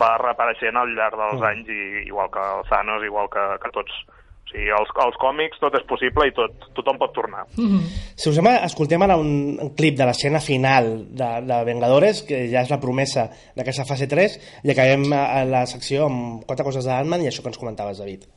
va 0.00 0.14
reapareixent 0.20 0.76
al 0.76 0.92
llarg 0.96 1.16
dels 1.20 1.42
anys, 1.50 1.68
i, 1.72 2.06
igual 2.10 2.28
que 2.32 2.40
el 2.40 2.68
Thanos, 2.68 3.04
igual 3.04 3.28
que, 3.32 3.44
que 3.64 3.72
tots. 3.72 3.92
O 4.46 4.52
sigui, 4.52 4.68
als, 4.70 4.92
als 5.02 5.16
còmics 5.18 5.58
tot 5.58 5.74
és 5.74 5.82
possible 5.90 6.28
i 6.28 6.32
tot, 6.36 6.68
tothom 6.78 7.00
pot 7.00 7.10
tornar. 7.16 7.42
Si 8.14 8.30
us 8.30 8.36
sembla, 8.38 8.60
escoltem 8.68 9.02
ara 9.02 9.16
un, 9.18 9.58
un 9.58 9.72
clip 9.74 9.98
de 9.98 10.06
l'escena 10.06 10.38
final 10.40 10.92
de, 11.10 11.30
de 11.48 11.58
Vengadores, 11.66 12.22
que 12.28 12.44
ja 12.52 12.62
és 12.62 12.70
la 12.70 12.78
promesa 12.80 13.26
d'aquesta 13.58 13.84
fase 13.88 14.06
3, 14.06 14.38
i 14.62 14.70
acabem 14.70 15.10
a, 15.12 15.26
a 15.40 15.44
la 15.50 15.66
secció 15.66 16.06
amb 16.06 16.46
quatre 16.46 16.64
coses 16.64 16.86
d'Ant-Man 16.86 17.26
i 17.26 17.32
això 17.32 17.42
que 17.42 17.50
ens 17.50 17.58
comentaves, 17.58 17.98
David. 17.98 18.28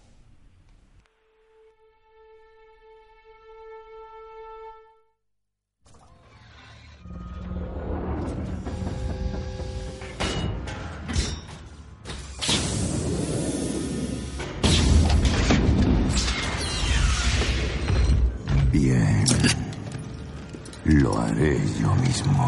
Lo 21.02 21.18
haré 21.18 21.58
yo 21.80 21.96
mismo. 21.96 22.46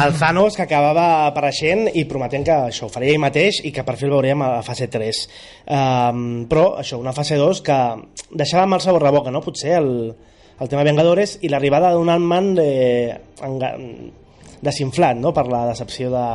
El 0.00 0.14
Thanos 0.16 0.54
que 0.56 0.62
acabava 0.62 1.26
apareixent 1.26 1.88
i 1.98 2.04
prometent 2.08 2.44
que 2.46 2.54
això 2.70 2.86
ho 2.86 2.92
faria 2.92 3.10
ell 3.12 3.20
mateix 3.20 3.58
i 3.66 3.72
que 3.74 3.82
per 3.84 3.96
fi 3.98 4.06
el 4.06 4.14
veuríem 4.14 4.40
a 4.46 4.52
la 4.54 4.62
fase 4.64 4.86
3 4.88 5.18
um, 5.66 6.22
però 6.48 6.78
això, 6.80 6.96
una 7.02 7.12
fase 7.12 7.36
2 7.36 7.60
que 7.66 7.78
deixava 8.30 8.68
mal 8.70 8.80
sabor 8.80 9.04
de 9.04 9.12
boca 9.12 9.34
no? 9.34 9.42
potser 9.44 9.74
el, 9.76 9.90
el 10.56 10.70
tema 10.72 10.86
Vengadores 10.88 11.36
i 11.42 11.50
l'arribada 11.52 11.92
d'un 11.92 12.08
Ant-Man 12.14 12.54
desinflat 14.62 15.20
no? 15.20 15.34
per 15.36 15.48
la 15.52 15.66
decepció 15.68 16.08
de, 16.14 16.26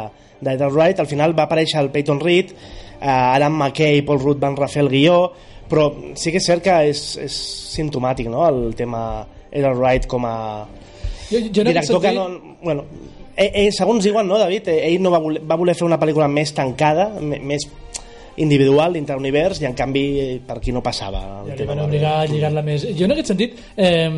d'Edgar 0.45 0.69
Wright 0.75 1.01
al 1.01 1.09
final 1.09 1.33
va 1.33 1.47
aparèixer 1.47 1.81
el 1.81 1.89
Peyton 1.95 2.21
Reed 2.21 2.53
eh, 2.53 3.09
Adam 3.09 3.57
McKay 3.57 4.03
i 4.03 4.05
Paul 4.05 4.21
Rudd 4.21 4.43
van 4.43 4.59
refer 4.59 4.83
el 4.85 4.93
guió 4.93 5.19
però 5.69 5.89
sí 6.15 6.31
que 6.33 6.41
és 6.41 6.47
cert 6.47 6.63
que 6.65 6.75
és, 6.91 7.03
és 7.21 7.37
simptomàtic 7.75 8.29
no? 8.31 8.45
el 8.47 8.75
tema 8.77 9.01
Edgar 9.51 9.75
Wright 9.75 10.07
com 10.11 10.27
a 10.27 10.35
Jo, 11.29 11.39
jo 11.39 11.63
aquest 11.63 11.67
director 11.71 12.01
que 12.01 12.11
no... 12.13 12.27
Bueno, 12.61 12.85
eh, 13.35 13.51
eh, 13.65 13.71
segons 13.73 14.05
diuen, 14.05 14.27
no, 14.27 14.37
David? 14.37 14.69
Eh, 14.69 14.81
ell 14.91 15.01
no 15.01 15.11
va 15.13 15.21
voler, 15.23 15.41
va 15.41 15.57
voler 15.57 15.75
fer 15.77 15.87
una 15.87 15.97
pel·lícula 16.01 16.27
més 16.31 16.53
tancada, 16.53 17.09
més 17.21 17.65
individual 18.41 18.95
dintre 18.95 19.15
l'univers 19.15 19.61
i 19.61 19.67
en 19.69 19.75
canvi 19.77 20.03
eh, 20.19 20.27
per 20.45 20.57
aquí 20.59 20.73
no 20.75 20.81
passava 20.83 21.21
el 21.41 21.53
Ja 21.53 21.59
tema 21.61 21.73
van 21.73 21.85
obligar 21.85 22.15
a 22.19 22.25
lligar-la 22.27 22.63
més. 22.65 22.83
Jo 22.97 23.07
en 23.07 23.15
aquest 23.15 23.31
sentit, 23.31 23.55
eh, 23.77 24.09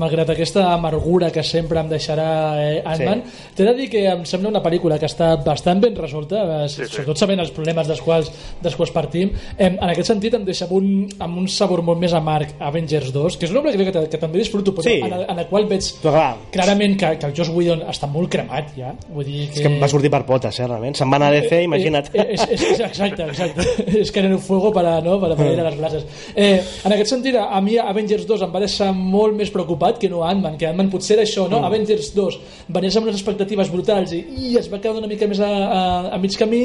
malgrat 0.00 0.30
aquesta 0.32 0.64
amargura 0.72 1.28
que 1.34 1.42
sempre 1.46 1.80
em 1.82 1.88
deixarà 1.90 2.28
eh, 2.62 2.82
Ant-Man, 2.84 3.22
Sí. 3.26 3.52
t'he 3.56 3.64
de 3.68 3.74
dir 3.76 3.88
que 3.92 4.04
em 4.08 4.24
sembla 4.28 4.48
una 4.50 4.62
pel·lícula 4.64 4.98
que 4.98 5.06
està 5.10 5.34
bastant 5.44 5.80
ben 5.82 5.94
resolta, 5.96 6.40
eh, 6.64 6.68
Sí, 6.68 6.84
sí. 6.86 6.90
sobretot 6.94 7.18
sabent 7.20 7.40
els 7.44 7.50
problemes 7.54 7.86
dels 7.90 8.00
quals, 8.02 8.30
dels 8.62 8.76
quals 8.76 8.90
partim. 8.96 9.30
Eh, 9.58 9.66
en 9.70 9.88
aquest 9.90 10.08
sentit 10.14 10.34
em 10.34 10.44
deixa 10.44 10.64
amb 10.66 10.72
un, 10.78 10.88
amb 11.18 11.38
un 11.44 11.48
sabor 11.48 11.82
molt 11.86 12.00
més 12.00 12.12
amarg 12.16 12.54
Avengers 12.58 13.12
2, 13.12 13.36
que 13.36 13.46
és 13.46 13.52
una 13.52 13.62
pel·lícula 13.62 13.92
que, 13.92 14.08
que 14.14 14.18
també 14.18 14.38
disfruto, 14.40 14.72
però 14.74 14.88
Sí. 14.88 14.98
en, 15.04 15.12
el, 15.12 15.26
en 15.28 15.36
la 15.36 15.46
qual 15.50 15.66
veig 15.68 15.84
clar, 16.02 16.36
clarament 16.50 16.96
que, 16.98 17.12
que 17.18 17.26
el 17.26 17.34
Joss 17.36 17.50
Whedon 17.54 17.82
està 17.90 18.06
molt 18.10 18.30
cremat 18.32 18.72
ja. 18.76 18.94
Vull 19.12 19.24
dir 19.26 19.48
que... 19.50 19.60
és 19.60 19.66
que 19.66 19.78
va 19.80 19.88
sortir 19.88 20.10
per 20.10 20.24
potes, 20.26 20.58
eh, 20.60 20.66
realment. 20.66 20.94
Se'n 20.96 21.10
va 21.12 21.16
anar 21.20 21.28
a 21.32 21.36
DC, 21.36 21.62
imagina't. 21.66 22.08
Eh, 22.14 22.26
és, 22.36 22.46
és, 22.48 22.62
és, 22.70 22.80
exacte, 22.86 23.26
exacte. 23.28 23.66
és 24.00 24.10
que 24.14 24.20
en 24.20 24.32
el 24.32 24.38
fuego 24.38 24.72
para, 24.72 25.00
no, 25.04 25.18
para, 25.20 25.36
para 25.36 25.52
ir 25.52 25.60
a 25.60 25.64
les 25.68 25.76
brases. 25.78 26.06
Eh, 26.34 26.60
en 26.84 26.92
aquest 26.92 27.10
sentit, 27.10 27.34
a 27.36 27.60
mi 27.60 27.76
Avengers 27.78 28.26
2 28.26 28.42
em 28.46 28.52
va 28.54 28.60
deixar 28.62 28.92
molt 28.94 29.34
més 29.36 29.50
preocupat 29.50 29.89
que 29.98 30.08
no 30.08 30.22
Ant-Man, 30.22 30.56
que 30.58 30.66
Ant-Man 30.68 30.90
potser 30.92 31.16
era 31.18 31.24
això, 31.26 31.48
no? 31.50 31.64
Avengers 31.66 32.12
2 32.14 32.38
venies 32.68 32.96
amb 32.96 33.06
unes 33.08 33.16
expectatives 33.18 33.70
brutals 33.72 34.12
i, 34.12 34.24
i 34.52 34.56
es 34.60 34.68
va 34.70 34.78
quedar 34.78 34.96
una 35.00 35.08
mica 35.10 35.26
més 35.26 35.40
a, 35.40 35.48
a, 35.50 35.80
a 36.14 36.18
mig 36.18 36.36
camí 36.38 36.62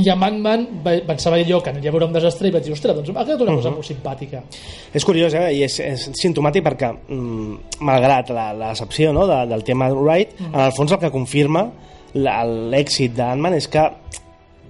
i 0.00 0.08
amb 0.08 0.24
Ant-Man 0.24 0.66
va- 0.86 0.94
pensava 1.04 1.36
allò 1.36 1.58
que 1.60 1.68
aniria 1.68 1.90
a 1.90 1.92
veure 1.92 2.06
un 2.08 2.14
desastre 2.14 2.48
i 2.48 2.50
vaig 2.54 2.64
dir, 2.64 2.72
ostres, 2.72 2.94
doncs 2.96 3.10
ha 3.12 3.24
quedat 3.26 3.42
una 3.44 3.56
cosa 3.58 3.70
molt 3.74 3.84
simpàtica. 3.84 4.40
És 4.96 5.04
curiós, 5.04 5.34
eh? 5.36 5.50
I 5.58 5.64
és, 5.66 5.76
és 5.84 6.06
simptomàtic 6.16 6.64
perquè, 6.64 6.88
mm, 7.12 7.58
malgrat 7.84 8.30
la, 8.32 8.46
la 8.56 8.70
decepció 8.72 9.12
no? 9.12 9.26
de, 9.28 9.42
del 9.52 9.62
tema 9.68 9.90
Wright, 9.92 10.32
Mm. 10.40 10.54
en 10.54 10.60
el 10.64 10.72
fons 10.72 10.92
el 10.96 10.98
que 11.02 11.10
confirma 11.12 11.66
l'èxit 12.14 13.14
d'Ant-Man 13.16 13.54
és 13.58 13.68
que 13.68 13.84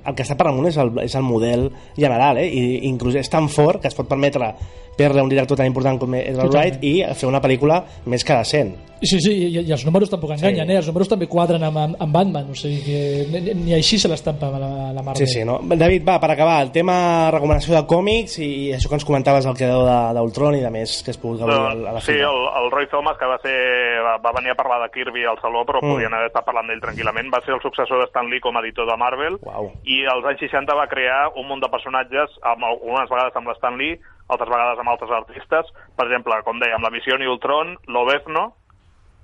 el 0.06 0.14
que 0.14 0.22
està 0.22 0.36
per 0.36 0.48
amunt 0.48 0.66
és 0.68 0.76
el, 0.76 0.92
és 1.04 1.14
el 1.14 1.22
model 1.22 1.70
general, 1.96 2.38
eh? 2.38 2.48
I 2.48 2.86
inclús 2.88 3.14
és 3.16 3.28
tan 3.30 3.48
fort 3.48 3.80
que 3.82 3.88
es 3.88 3.94
pot 3.94 4.08
permetre 4.08 4.54
perdre 4.96 5.22
un 5.24 5.28
director 5.30 5.56
tan 5.56 5.64
important 5.66 5.96
com 5.98 6.14
Edgar 6.14 6.44
Totalment. 6.50 6.52
Wright 6.52 6.82
i 6.84 7.14
fer 7.16 7.26
una 7.26 7.40
pel·lícula 7.40 7.78
més 8.12 8.22
que 8.28 8.34
decent. 8.36 8.74
Sí, 9.02 9.18
sí, 9.18 9.32
i, 9.32 9.46
i 9.66 9.72
els 9.72 9.82
números 9.86 10.10
tampoc 10.12 10.30
enganyen, 10.36 10.66
Sí. 10.68 10.72
eh? 10.74 10.76
Els 10.78 10.86
números 10.86 11.08
també 11.10 11.26
quadren 11.26 11.64
amb, 11.64 11.78
amb, 11.80 11.96
amb 11.98 12.12
Batman, 12.14 12.50
o 12.52 12.54
sigui 12.54 12.82
que 12.84 12.98
ni, 13.32 13.54
ni 13.64 13.72
així 13.74 13.98
se 13.98 14.06
l'estampa 14.06 14.50
la, 14.52 14.92
la 14.94 15.02
Marvel. 15.02 15.26
Sí, 15.26 15.40
sí, 15.40 15.44
no? 15.48 15.56
David, 15.64 16.04
va, 16.06 16.20
per 16.22 16.30
acabar, 16.30 16.60
el 16.62 16.70
tema 16.70 17.30
recomanació 17.34 17.74
de 17.74 17.80
còmics 17.88 18.36
i 18.44 18.50
això 18.76 18.86
que 18.92 18.94
ens 19.00 19.04
comentaves 19.08 19.48
del 19.48 19.56
creador 19.58 19.88
de- 19.88 20.14
d'Ultron 20.20 20.54
i 20.54 20.60
de 20.62 20.70
més 20.70 21.02
que 21.02 21.10
has 21.10 21.18
pogut 21.18 21.40
gaudir 21.40 21.56
a 21.56 21.74
la- 21.74 21.90
a 21.90 21.96
la 21.96 22.00
sí, 22.04 22.12
el, 22.12 22.38
el 22.62 22.70
Roy 22.70 22.86
Thomas, 22.92 23.16
que 23.18 23.26
va, 23.26 23.40
ser, 23.42 23.56
va, 24.06 24.18
va 24.22 24.32
venir 24.38 24.52
a 24.52 24.54
parlar 24.60 24.78
de 24.84 24.90
Kirby 24.94 25.24
al 25.26 25.40
Saló, 25.42 25.64
però 25.66 25.82
Mm. 25.82 25.94
podien 25.96 26.14
haver 26.14 26.28
estat 26.30 26.44
parlant 26.46 26.68
d'ell 26.70 26.84
tranquil·lament, 26.84 27.32
va 27.34 27.42
ser 27.44 27.54
el 27.56 27.60
successor 27.64 27.98
de 28.04 28.06
Stan 28.12 28.30
Lee 28.30 28.38
com 28.44 28.54
a 28.56 28.60
editor 28.62 28.86
de 28.86 28.96
Marvel, 28.96 29.40
Uau. 29.42 29.72
i 29.82 29.91
als 30.06 30.26
anys 30.28 30.40
60 30.44 30.74
va 30.78 30.88
crear 30.90 31.32
un 31.36 31.46
munt 31.48 31.62
de 31.62 31.70
personatges, 31.72 32.34
amb, 32.42 32.64
algunes 32.68 33.10
vegades 33.10 33.36
amb 33.36 33.50
l'Stan 33.50 33.78
Lee, 33.80 34.00
altres 34.28 34.50
vegades 34.50 34.80
amb 34.80 34.92
altres 34.92 35.10
artistes, 35.10 35.70
per 35.96 36.06
exemple, 36.06 36.38
com 36.46 36.60
amb 36.62 36.84
la 36.84 36.90
Visió 36.94 37.18
i 37.18 37.26
Ultron, 37.26 37.76
Lobezno, 37.86 38.52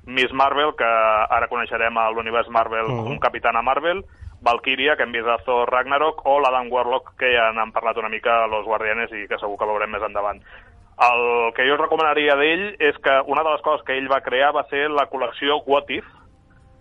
Miss 0.07 0.33
Marvel, 0.33 0.73
que 0.77 0.89
ara 0.89 1.49
coneixerem 1.49 1.97
a 1.99 2.11
l'univers 2.11 2.49
Marvel 2.49 2.89
Mhm. 2.89 3.05
com 3.05 3.19
Capitana 3.19 3.63
Marvel, 3.63 4.05
Valkyria, 4.41 4.97
que 4.97 5.03
hem 5.03 5.13
vist 5.13 5.27
a 5.27 5.39
Thor 5.45 5.69
Ragnarok, 5.71 6.25
o 6.25 6.39
l'Adam 6.41 6.71
Warlock, 6.71 7.17
que 7.19 7.33
ja 7.35 7.53
n'han 7.53 7.73
parlat 7.73 7.97
una 7.99 8.09
mica 8.09 8.45
a 8.45 8.47
Los 8.47 8.65
Guardianes 8.65 9.11
i 9.13 9.27
que 9.29 9.39
segur 9.39 9.59
que 9.59 9.67
veurem 9.67 9.91
més 9.91 10.03
endavant. 10.03 10.41
El 10.99 11.53
que 11.55 11.67
jo 11.67 11.75
us 11.75 11.81
recomanaria 11.81 12.35
d'ell 12.37 12.77
és 12.79 12.97
que 12.99 13.21
una 13.27 13.43
de 13.43 13.51
les 13.51 13.63
coses 13.63 13.85
que 13.87 13.97
ell 13.97 14.11
va 14.11 14.21
crear 14.21 14.53
va 14.55 14.67
ser 14.71 14.89
la 14.91 15.09
col·lecció 15.11 15.63
What 15.67 15.91
If, 15.91 16.05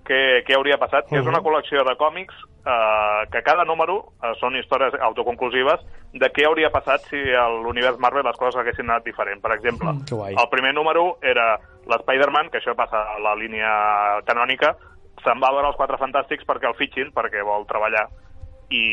que, 0.06 0.44
que 0.48 0.56
hauria 0.56 0.78
passat, 0.78 1.10
que 1.10 1.20
és 1.20 1.28
una 1.28 1.42
col·lecció 1.44 1.84
de 1.84 1.96
còmics 2.00 2.34
eh, 2.68 3.28
que 3.32 3.42
cada 3.44 3.64
número 3.66 3.98
eh, 4.22 4.34
són 4.42 4.58
històries 4.60 4.98
autoconclusives 5.08 5.86
de 6.18 6.30
què 6.34 6.46
hauria 6.48 6.72
passat 6.74 7.08
si 7.12 7.22
a 7.36 7.48
l'univers 7.52 8.00
Marvel 8.04 8.26
les 8.28 8.38
coses 8.40 8.60
haguessin 8.60 8.90
anat 8.90 9.08
diferent. 9.08 9.42
Per 9.44 9.54
exemple, 9.56 9.96
guai. 10.12 10.36
el 10.36 10.52
primer 10.52 10.74
número 10.76 11.18
era 11.22 11.56
l'Spider-Man, 11.88 12.52
que 12.52 12.60
això 12.60 12.76
passa 12.76 13.06
a 13.16 13.18
la 13.24 13.36
línia 13.40 13.72
canònica, 14.28 14.76
se'n 15.24 15.42
va 15.42 15.52
a 15.52 15.58
veure 15.58 15.72
els 15.72 15.80
Quatre 15.80 16.00
Fantàstics 16.02 16.48
perquè 16.48 16.68
el 16.70 16.78
fitxin, 16.80 17.14
perquè 17.16 17.46
vol 17.46 17.66
treballar, 17.70 18.08
i, 18.68 18.84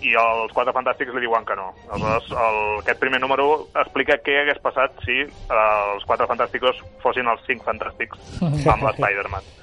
i 0.00 0.14
els 0.16 0.54
Quatre 0.56 0.72
Fantàstics 0.72 1.12
li 1.12 1.26
diuen 1.26 1.44
que 1.48 1.56
no. 1.58 1.68
Aleshores, 1.92 2.32
el, 2.32 2.60
aquest 2.80 3.00
primer 3.02 3.20
número 3.20 3.48
explica 3.76 4.16
què 4.24 4.40
hagués 4.42 4.60
passat 4.64 4.96
si 5.04 5.20
eh, 5.26 5.62
els 5.92 6.08
Quatre 6.08 6.28
Fantàsticos 6.30 6.80
fossin 7.04 7.28
els 7.28 7.44
Cinc 7.48 7.66
Fantàstics 7.68 8.40
amb 8.72 8.88
l'Spider-Man. 8.88 9.56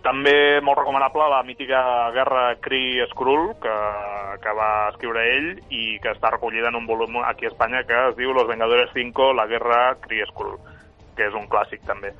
També 0.00 0.60
molt 0.64 0.78
recomanable 0.80 1.26
la 1.28 1.42
mítica 1.44 1.80
guerra 2.14 2.54
Kree-Skrull 2.64 3.50
que, 3.60 3.74
que 4.40 4.54
va 4.56 4.70
escriure 4.88 5.24
ell 5.34 5.50
i 5.68 5.98
que 6.00 6.14
està 6.14 6.30
recollida 6.32 6.70
en 6.72 6.78
un 6.78 6.86
volum 6.88 7.18
aquí 7.20 7.44
a 7.44 7.50
Espanya 7.52 7.82
que 7.84 7.98
es 8.08 8.16
diu 8.16 8.32
Los 8.32 8.48
Vengadores 8.48 8.88
5, 8.94 9.32
la 9.36 9.44
guerra 9.50 9.80
Kree-Skrull, 10.06 10.56
que 11.18 11.28
és 11.28 11.36
un 11.36 11.44
clàssic 11.52 11.84
també. 11.84 12.14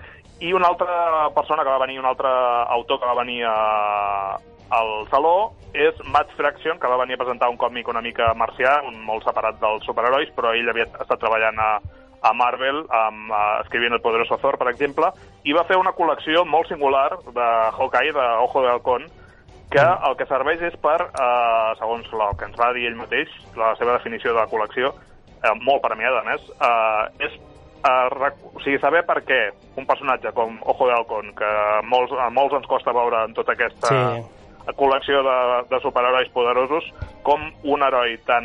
I 0.44 0.52
una 0.56 0.68
altra 0.68 1.30
persona 1.36 1.64
que 1.64 1.72
va 1.72 1.80
venir, 1.80 1.98
un 2.00 2.08
altre 2.08 2.28
autor 2.76 3.00
que 3.00 3.08
va 3.08 3.16
venir 3.22 3.42
a, 3.48 3.56
al 4.76 4.92
Saló 5.08 5.52
és 5.72 5.96
Matt 6.12 6.36
Fraction, 6.36 6.76
que 6.80 6.88
va 6.88 7.00
venir 7.00 7.16
a 7.16 7.22
presentar 7.22 7.48
un 7.48 7.58
còmic 7.60 7.88
una 7.88 8.04
mica 8.04 8.34
marcià, 8.36 8.82
un 8.88 9.00
molt 9.08 9.24
separat 9.24 9.56
dels 9.60 9.88
superherois, 9.88 10.32
però 10.36 10.52
ell 10.52 10.68
havia 10.68 10.88
estat 10.88 11.16
treballant 11.20 11.60
a, 11.64 11.70
a 12.22 12.32
Marvel 12.32 12.82
amb, 12.90 13.30
uh, 13.30 13.60
escrivint 13.62 13.92
El 13.96 14.00
poderoso 14.04 14.36
Thor, 14.38 14.58
per 14.58 14.68
exemple, 14.68 15.08
i 15.44 15.52
va 15.56 15.64
fer 15.64 15.76
una 15.80 15.92
col·lecció 15.96 16.44
molt 16.44 16.68
singular 16.68 17.10
de 17.32 17.46
Hawkeye, 17.78 18.12
de 18.12 18.26
Ojo 18.44 18.62
de 18.62 18.68
Halcón, 18.70 19.06
que 19.70 19.78
el 19.80 20.16
que 20.18 20.26
serveix 20.26 20.60
és 20.66 20.74
per, 20.82 20.98
eh, 21.00 21.74
segons 21.78 22.08
el 22.12 22.36
que 22.36 22.44
ens 22.48 22.56
va 22.58 22.72
dir 22.74 22.88
ell 22.88 22.96
mateix, 22.98 23.28
la 23.54 23.68
seva 23.78 23.92
definició 23.98 24.32
de 24.34 24.40
la 24.40 24.48
col·lecció, 24.50 24.90
eh, 25.44 25.52
molt 25.62 25.80
premiada, 25.80 26.20
a 26.20 26.24
més, 26.26 26.42
eh, 26.50 27.24
és 27.28 27.32
eh, 27.86 28.08
rec- 28.18 28.42
o 28.52 28.60
sigui, 28.60 28.80
saber 28.82 29.04
per 29.06 29.22
què 29.24 29.38
un 29.78 29.86
personatge 29.86 30.32
com 30.34 30.58
Ojo 30.66 30.88
de 30.88 30.92
Halcón, 30.92 31.30
que 31.38 31.44
a 31.46 31.80
molts, 31.86 32.12
a 32.18 32.28
molts 32.30 32.56
ens 32.58 32.66
costa 32.66 32.92
veure 32.92 33.24
en 33.24 33.32
tota 33.32 33.52
aquesta 33.52 33.88
Sí. 33.88 34.26
col·lecció 34.76 35.22
de, 35.22 35.38
de 35.70 35.80
superherois 35.80 36.28
poderosos, 36.34 36.84
com 37.22 37.40
un 37.64 37.82
heroi 37.82 38.18
tan, 38.26 38.44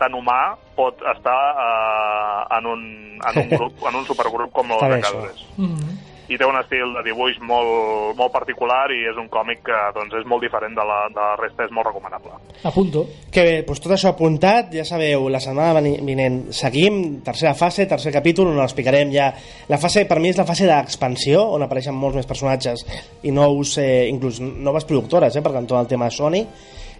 tan 0.00 0.16
humà 0.16 0.40
pot 0.76 1.02
estar 1.14 1.40
eh, 1.52 2.58
en, 2.58 2.70
un, 2.72 2.84
en 3.20 3.42
un 3.44 3.50
grup, 3.56 3.82
en 3.88 4.00
un 4.00 4.06
supergrup 4.08 4.54
com 4.56 4.72
el 4.76 4.86
de. 4.96 5.02
Cadres. 5.04 5.44
Mm. 5.56 5.98
I 6.30 6.36
té 6.38 6.46
un 6.46 6.54
estil 6.60 6.92
de 6.94 7.00
dibuix 7.02 7.40
molt, 7.42 8.12
molt 8.14 8.30
particular 8.30 8.84
i 8.94 9.00
és 9.10 9.16
un 9.18 9.26
còmic 9.32 9.64
que 9.66 9.78
doncs, 9.96 10.14
és 10.20 10.28
molt 10.30 10.44
diferent 10.46 10.76
de 10.78 10.84
la, 10.86 10.98
de 11.10 11.18
la 11.18 11.32
resta, 11.40 11.66
és 11.66 11.72
molt 11.74 11.88
recomanable. 11.88 12.36
A 12.62 12.70
punto. 12.70 13.02
Que 13.34 13.42
bé, 13.42 13.56
doncs 13.66 13.82
tot 13.82 13.96
això 13.96 14.12
apuntat, 14.12 14.70
ja 14.78 14.84
sabeu, 14.86 15.26
la 15.26 15.42
setmana 15.42 15.82
vinent 15.82 16.38
seguim, 16.54 17.18
tercera 17.26 17.56
fase, 17.58 17.88
tercer 17.90 18.14
capítol, 18.14 18.52
on 18.54 18.62
explicarem 18.62 19.10
ja... 19.10 19.32
La 19.70 19.80
fase, 19.82 20.04
per 20.06 20.20
mi, 20.22 20.30
és 20.30 20.38
la 20.38 20.46
fase 20.46 20.70
d'expansió, 20.70 21.42
on 21.56 21.66
apareixen 21.66 21.98
molts 21.98 22.20
més 22.22 22.30
personatges 22.30 22.86
i 23.26 23.34
nous, 23.34 23.74
eh, 23.82 24.06
inclús 24.12 24.38
noves 24.38 24.86
productores, 24.86 25.34
eh, 25.34 25.42
per 25.42 25.56
tant, 25.56 25.66
tot 25.66 25.82
el 25.82 25.90
tema 25.90 26.06
de 26.06 26.14
Sony, 26.14 26.44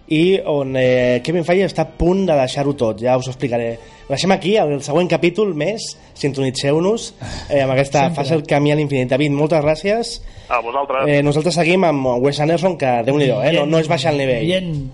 i 0.07 0.39
on 0.45 0.75
eh, 0.75 1.21
Kevin 1.23 1.45
Feige 1.47 1.67
està 1.69 1.85
a 1.85 1.91
punt 1.97 2.25
de 2.27 2.35
deixar-ho 2.35 2.73
tot, 2.75 2.99
ja 3.01 3.17
us 3.19 3.27
ho 3.29 3.33
explicaré. 3.33 3.73
Ho 4.07 4.11
deixem 4.11 4.33
aquí, 4.35 4.55
el 4.59 4.81
següent 4.83 5.07
capítol 5.11 5.53
més, 5.55 5.85
sintonitzeu-nos 6.19 7.11
eh, 7.49 7.61
amb 7.61 7.71
aquesta 7.75 8.07
Sempre. 8.07 8.15
fase 8.17 8.35
del 8.35 8.43
camí 8.49 8.73
a 8.73 8.75
l'infinit. 8.79 9.07
David, 9.11 9.31
moltes 9.37 9.63
gràcies. 9.63 10.17
A 10.49 10.59
vosaltres. 10.59 11.07
Eh, 11.07 11.21
nosaltres 11.23 11.55
seguim 11.55 11.85
amb 11.87 12.09
Wes 12.25 12.41
Anderson, 12.43 12.75
que 12.77 12.97
déu-n'hi-do, 13.07 13.39
eh? 13.43 13.53
no, 13.55 13.65
no 13.69 13.79
es 13.79 13.87
baixa 13.87 14.11
el 14.11 14.19
nivell. 14.19 14.45
Bien. 14.45 14.91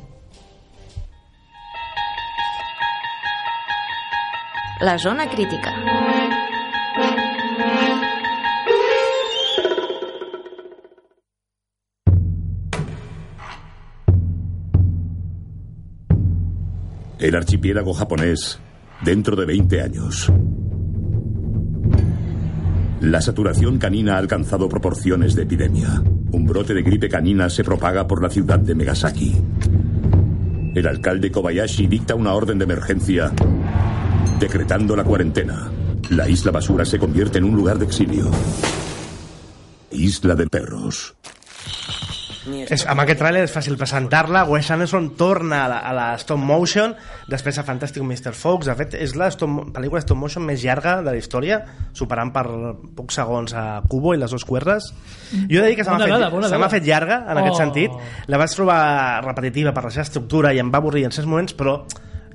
La 4.80 5.00
zona 5.00 5.26
crítica. 5.28 5.74
El 17.20 17.36
archipiélago 17.36 17.94
japonés 17.94 18.60
dentro 19.04 19.36
de 19.36 19.46
20 19.46 19.82
años. 19.82 20.32
La 23.02 23.22
saturación 23.22 23.80
canina 23.80 24.16
ha 24.16 24.18
alcanzado 24.20 24.70
proporciones 24.70 25.34
de 25.34 25.44
epidemia. 25.44 26.04
Un 26.32 26.46
brote 26.46 26.76
de 26.76 26.84
gripe 26.84 27.10
canina 27.10 27.50
se 27.50 27.64
propaga 27.64 28.06
por 28.06 28.22
la 28.22 28.30
ciudad 28.30 28.60
de 28.60 28.76
Megasaki. 28.76 29.36
El 30.76 30.88
alcalde 30.88 31.32
Kobayashi 31.32 31.88
dicta 31.88 32.14
una 32.14 32.34
orden 32.34 32.60
de 32.60 32.66
emergencia 32.66 33.32
decretando 34.40 34.96
la 34.96 35.04
cuarentena. 35.04 35.72
La 36.12 36.30
isla 36.30 36.52
basura 36.52 36.86
se 36.86 37.00
convierte 37.00 37.40
en 37.40 37.46
un 37.46 37.56
lugar 37.56 37.80
de 37.80 37.86
exilio. 37.86 38.30
Isla 39.90 40.36
de 40.36 40.46
perros. 40.46 41.17
És, 42.70 42.86
amb 42.90 43.04
aquest 43.04 43.20
tràiler 43.22 43.44
és 43.46 43.54
fàcil 43.54 43.78
presentar-la. 43.80 44.46
Wes 44.50 44.70
Anderson 44.72 45.12
torna 45.20 45.64
a 45.66 45.70
la, 45.72 45.80
a 45.84 45.94
la 45.96 46.08
stop 46.22 46.40
motion. 46.40 46.96
Després 47.28 47.60
a 47.60 47.66
Fantastic 47.68 48.04
Mr. 48.04 48.34
Fox. 48.38 48.70
De 48.70 48.76
fet 48.80 48.98
és 49.00 49.16
la 49.20 49.30
stop, 49.34 49.50
pel·lícula 49.76 50.02
stop 50.04 50.20
motion 50.20 50.46
més 50.48 50.64
llarga 50.64 50.98
de 51.02 51.12
la 51.12 51.18
història 51.20 51.62
superant 51.98 52.32
per 52.36 52.46
pocs 52.98 53.20
segons 53.20 53.54
a 53.58 53.68
Kubo 53.90 54.14
i 54.16 54.22
les 54.22 54.32
dos 54.32 54.46
cuerres 54.48 54.92
jo 55.32 55.60
he 55.60 55.64
de 55.64 55.70
dir 55.70 55.76
que 55.78 55.84
se 55.84 55.92
m'ha 55.92 56.00
fet, 56.04 56.50
se 56.50 56.70
fet 56.72 56.86
llarga 56.88 57.22
en 57.28 57.38
aquest 57.38 57.56
Oh. 57.56 57.58
sentit. 57.58 57.92
La 58.28 58.38
vaig 58.38 58.54
trobar 58.54 59.24
repetitiva 59.26 59.74
per 59.74 59.84
la 59.88 59.92
seva 59.92 60.06
estructura 60.08 60.54
i 60.54 60.60
em 60.60 60.72
va 60.72 60.78
avorrir 60.82 61.06
en 61.06 61.12
certs 61.16 61.28
moments 61.28 61.56
però 61.58 61.80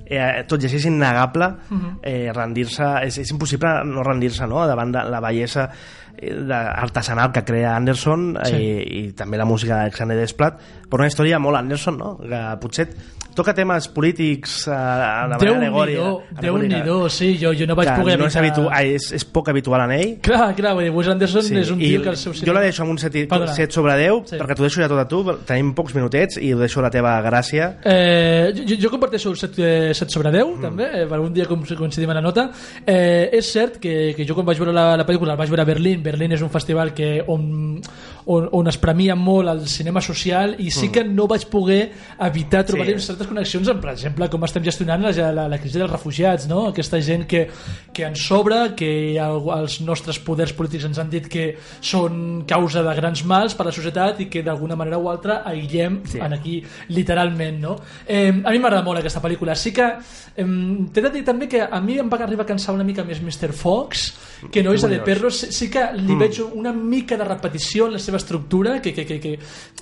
eh, 0.05 0.43
tot 0.47 0.61
i 0.61 0.65
així 0.67 0.77
és 0.77 0.85
innegable 0.85 1.47
Mhm. 1.69 1.97
eh, 2.03 2.31
rendir-se 2.33 2.83
és, 3.05 3.17
és 3.17 3.31
impossible 3.31 3.83
no 3.85 4.03
rendir-se 4.03 4.47
no? 4.47 4.65
davant 4.67 4.91
de 4.91 5.03
la 5.09 5.19
bellesa 5.19 5.69
eh, 6.17 6.33
de- 6.33 6.53
artesanal 6.53 7.31
que 7.31 7.43
crea 7.43 7.75
Anderson 7.75 8.37
Sí. 8.43 8.55
eh, 8.55 8.83
i 9.07 9.11
també 9.13 9.37
la 9.37 9.45
música 9.45 9.77
d'Alexander 9.77 10.17
Desplat 10.17 10.59
per 10.89 10.99
una 10.99 11.07
història 11.07 11.39
molt 11.39 11.57
Anderson 11.57 11.97
no? 11.97 12.17
que 12.17 12.43
potser 12.61 12.89
toca 13.33 13.51
temes 13.51 13.87
polítics 13.89 14.67
eh, 14.67 14.71
de 14.71 14.75
manera 14.77 15.55
alegòrica 15.57 16.01
Déu-n'hi-do, 16.03 16.39
Déu-n'hi-do, 16.39 17.09
sí, 17.09 17.31
jo, 17.41 17.51
jo 17.57 17.65
no 17.65 17.73
vaig 17.75 17.89
poder 17.97 18.19
no 18.19 18.27
és, 18.27 18.35
habitu 18.37 18.67
ai, 18.69 18.91
és, 18.93 19.07
és 19.17 19.25
poc 19.25 19.49
habitual 19.49 19.81
en 19.87 19.91
ell 19.95 20.11
Clar, 20.21 20.51
clar, 20.53 20.75
vull 20.75 20.83
dir, 20.85 20.91
Wes 20.93 21.07
Anderson 21.09 21.41
Sí, 21.41 21.55
és 21.57 21.71
un 21.73 21.81
i 21.81 21.87
tio 21.95 22.03
que 22.03 22.09
el 22.13 22.17
seu 22.17 22.31
jo 22.37 22.53
la 22.53 22.61
deixo 22.61 22.83
amb 22.83 22.91
un 22.91 22.99
7, 23.01 23.25
Perdona. 23.27 23.51
7 23.55 23.73
sobre 23.73 23.95
10 23.97 24.29
Sí. 24.29 24.37
perquè 24.37 24.53
t'ho 24.55 24.67
deixo 24.67 24.81
ja 24.83 24.87
tot 24.91 24.99
a 25.01 25.07
tu 25.07 25.23
tenim 25.49 25.73
pocs 25.73 25.95
minutets 25.95 26.37
i 26.37 26.53
ho 26.53 26.59
deixo 26.59 26.79
a 26.79 26.83
la 26.83 26.91
teva 26.91 27.15
gràcia 27.25 27.71
Eh, 27.83 28.53
jo, 28.53 28.75
jo 28.85 28.91
comparteixo 28.91 29.31
el 29.31 29.37
7, 29.37 29.92
7 29.97 30.11
sobre 30.13 30.31
10 30.31 30.45
mm. 30.45 30.61
també, 30.61 30.89
eh, 31.01 31.05
per 31.09 31.19
un 31.23 31.33
dia 31.33 31.45
com 31.49 31.63
coincidim 31.63 32.11
a 32.13 32.17
la 32.17 32.23
nota 32.25 32.49
eh, 32.85 33.29
és 33.33 33.51
cert 33.53 33.79
que, 33.81 34.13
que 34.17 34.25
jo 34.27 34.35
quan 34.37 34.47
vaig 34.47 34.59
veure 34.61 34.73
la, 34.75 34.93
la 34.99 35.05
pel·lícula 35.07 35.33
la 35.33 35.39
vaig 35.39 35.51
veure 35.51 35.63
a 35.65 35.69
Berlín 35.69 36.03
Berlín 36.03 36.33
és 36.35 36.41
un 36.43 36.51
festival 36.53 36.93
que 36.93 37.23
on, 37.27 37.79
on, 38.25 38.49
on 38.51 38.67
es 38.71 38.77
premia 38.81 39.15
molt 39.15 39.49
el 39.51 39.65
cinema 39.67 40.01
social 40.01 40.55
i 40.59 40.69
sí 40.71 40.89
que 40.93 41.03
no 41.03 41.27
vaig 41.27 41.47
poder 41.51 41.81
evitar 42.19 42.63
trobar 42.65 42.83
Sí. 42.83 42.97
sí. 42.99 43.07
certes 43.07 43.27
connexions 43.29 43.69
amb, 43.71 43.79
per 43.81 43.93
exemple, 43.93 44.27
com 44.29 44.43
estem 44.43 44.63
gestionant 44.65 45.01
la, 45.05 45.11
la, 45.31 45.47
la 45.47 45.57
crisi 45.61 45.79
dels 45.79 45.91
refugiats 45.91 46.47
no? 46.49 46.67
aquesta 46.73 46.99
gent 47.01 47.23
que, 47.29 47.45
que 47.93 48.03
ens 48.05 48.25
sobra 48.27 48.73
que 48.75 48.89
el, 49.15 49.39
els 49.55 49.79
nostres 49.81 50.19
poders 50.19 50.53
polítics 50.57 50.85
ens 50.89 50.99
han 50.99 51.09
dit 51.09 51.29
que 51.31 51.45
són 51.83 52.43
causa 52.49 52.83
de 52.83 52.95
grans 52.97 53.23
mals 53.29 53.55
per 53.55 53.65
a 53.65 53.69
la 53.69 53.75
societat 53.75 54.19
i 54.25 54.27
que 54.31 54.43
d'alguna 54.43 54.75
manera 54.79 54.99
o 54.99 55.09
altra 55.11 55.41
aïllem 55.47 56.01
sí. 56.09 56.19
en 56.19 56.35
aquí 56.35 56.57
literalment 56.89 57.59
no? 57.63 57.77
eh, 58.07 58.29
a 58.31 58.51
mi 58.51 58.59
m'agrada 58.59 58.83
molt 58.85 58.99
aquesta 58.99 59.21
pel·lícula 59.23 59.55
sí 59.55 59.71
que 59.75 59.82
eh, 59.83 60.45
t'he 60.93 61.03
de 61.05 61.11
dir 61.13 61.23
també 61.27 61.47
que 61.51 61.61
a 61.63 61.79
mi 61.81 61.97
em 62.01 62.09
va 62.11 62.19
arribar 62.23 62.45
a 62.45 62.49
cansar 62.49 62.75
una 62.75 62.85
mica 62.87 63.03
més 63.07 63.21
Mr. 63.21 63.51
Fox 63.53 64.11
que 64.51 64.63
no 64.63 64.73
és 64.75 64.83
de 64.83 64.99
Perros 65.05 65.39
sí, 65.43 65.51
sí 65.55 65.69
que 65.71 65.85
li 65.95 66.15
mm. 66.15 66.19
veig 66.19 66.39
una 66.45 66.73
mica 66.73 67.17
de 67.19 67.27
repetició 67.27 67.87
en 67.87 67.93
la 67.97 68.01
seva 68.03 68.17
estructura 68.19 68.79
que, 68.81 68.93
que, 68.93 69.05
que, 69.05 69.19
que, 69.19 69.37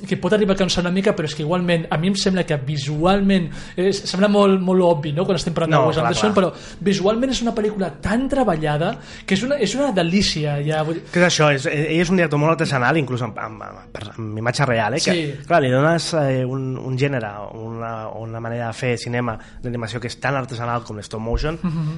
que 0.07 0.17
pot 0.21 0.33
arribar 0.33 0.55
a 0.55 0.61
cansar 0.61 0.83
una 0.85 0.93
mica 0.93 1.15
però 1.17 1.29
és 1.29 1.35
que 1.37 1.43
igualment 1.45 1.87
a 1.89 1.97
mi 2.01 2.11
em 2.11 2.17
sembla 2.19 2.45
que 2.47 2.57
visualment 2.67 3.49
eh, 3.75 3.91
sembla 3.95 4.29
molt, 4.31 4.61
molt 4.61 4.85
obvi 4.85 5.15
no? 5.17 5.25
quan 5.25 5.39
estem 5.39 5.55
parlant 5.57 5.71
No, 5.71 5.81
de 5.85 5.91
Wes 5.91 6.01
Anderson 6.01 6.33
clar. 6.35 6.51
però 6.51 6.79
visualment 6.83 7.33
és 7.33 7.41
una 7.45 7.55
pel·lícula 7.57 7.91
tan 8.03 8.27
treballada 8.31 8.93
que 9.25 9.37
és 9.37 9.43
una, 9.47 9.57
és 9.61 9.75
una 9.77 9.91
delícia 9.95 10.57
ja, 10.65 10.83
que 10.85 11.21
és 11.21 11.27
això, 11.27 11.51
és, 11.55 11.65
ell 11.71 12.01
és 12.01 12.11
un 12.11 12.19
director 12.19 12.41
molt 12.41 12.55
artesanal 12.55 12.99
inclús 13.01 13.23
amb, 13.25 13.37
amb, 13.39 13.63
amb, 13.65 13.99
amb 14.13 14.41
imatge 14.43 14.67
real 14.69 14.97
eh? 14.97 15.01
que, 15.03 15.11
Sí. 15.11 15.33
clar, 15.47 15.59
li 15.63 15.69
dones 15.73 16.05
eh, 16.15 16.45
un, 16.47 16.77
un 16.79 16.97
gènere 16.97 17.31
una, 17.59 18.07
una 18.15 18.39
manera 18.39 18.69
de 18.69 18.77
fer 18.77 18.93
cinema 18.97 19.35
d'animació 19.61 19.90
que 19.99 20.07
és 20.07 20.15
tan 20.21 20.37
artesanal 20.39 20.85
com 20.87 20.95
l'stop 20.97 21.19
motion 21.21 21.57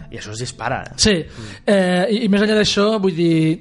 i 0.10 0.17
això 0.17 0.32
es 0.34 0.39
dispara? 0.39 0.84
Sí, 0.97 1.13
eh, 1.65 2.06
i, 2.10 2.23
i 2.25 2.29
més 2.29 2.41
enllà 2.41 2.56
d'això, 2.56 2.97
vull 3.03 3.15
dir, 3.15 3.60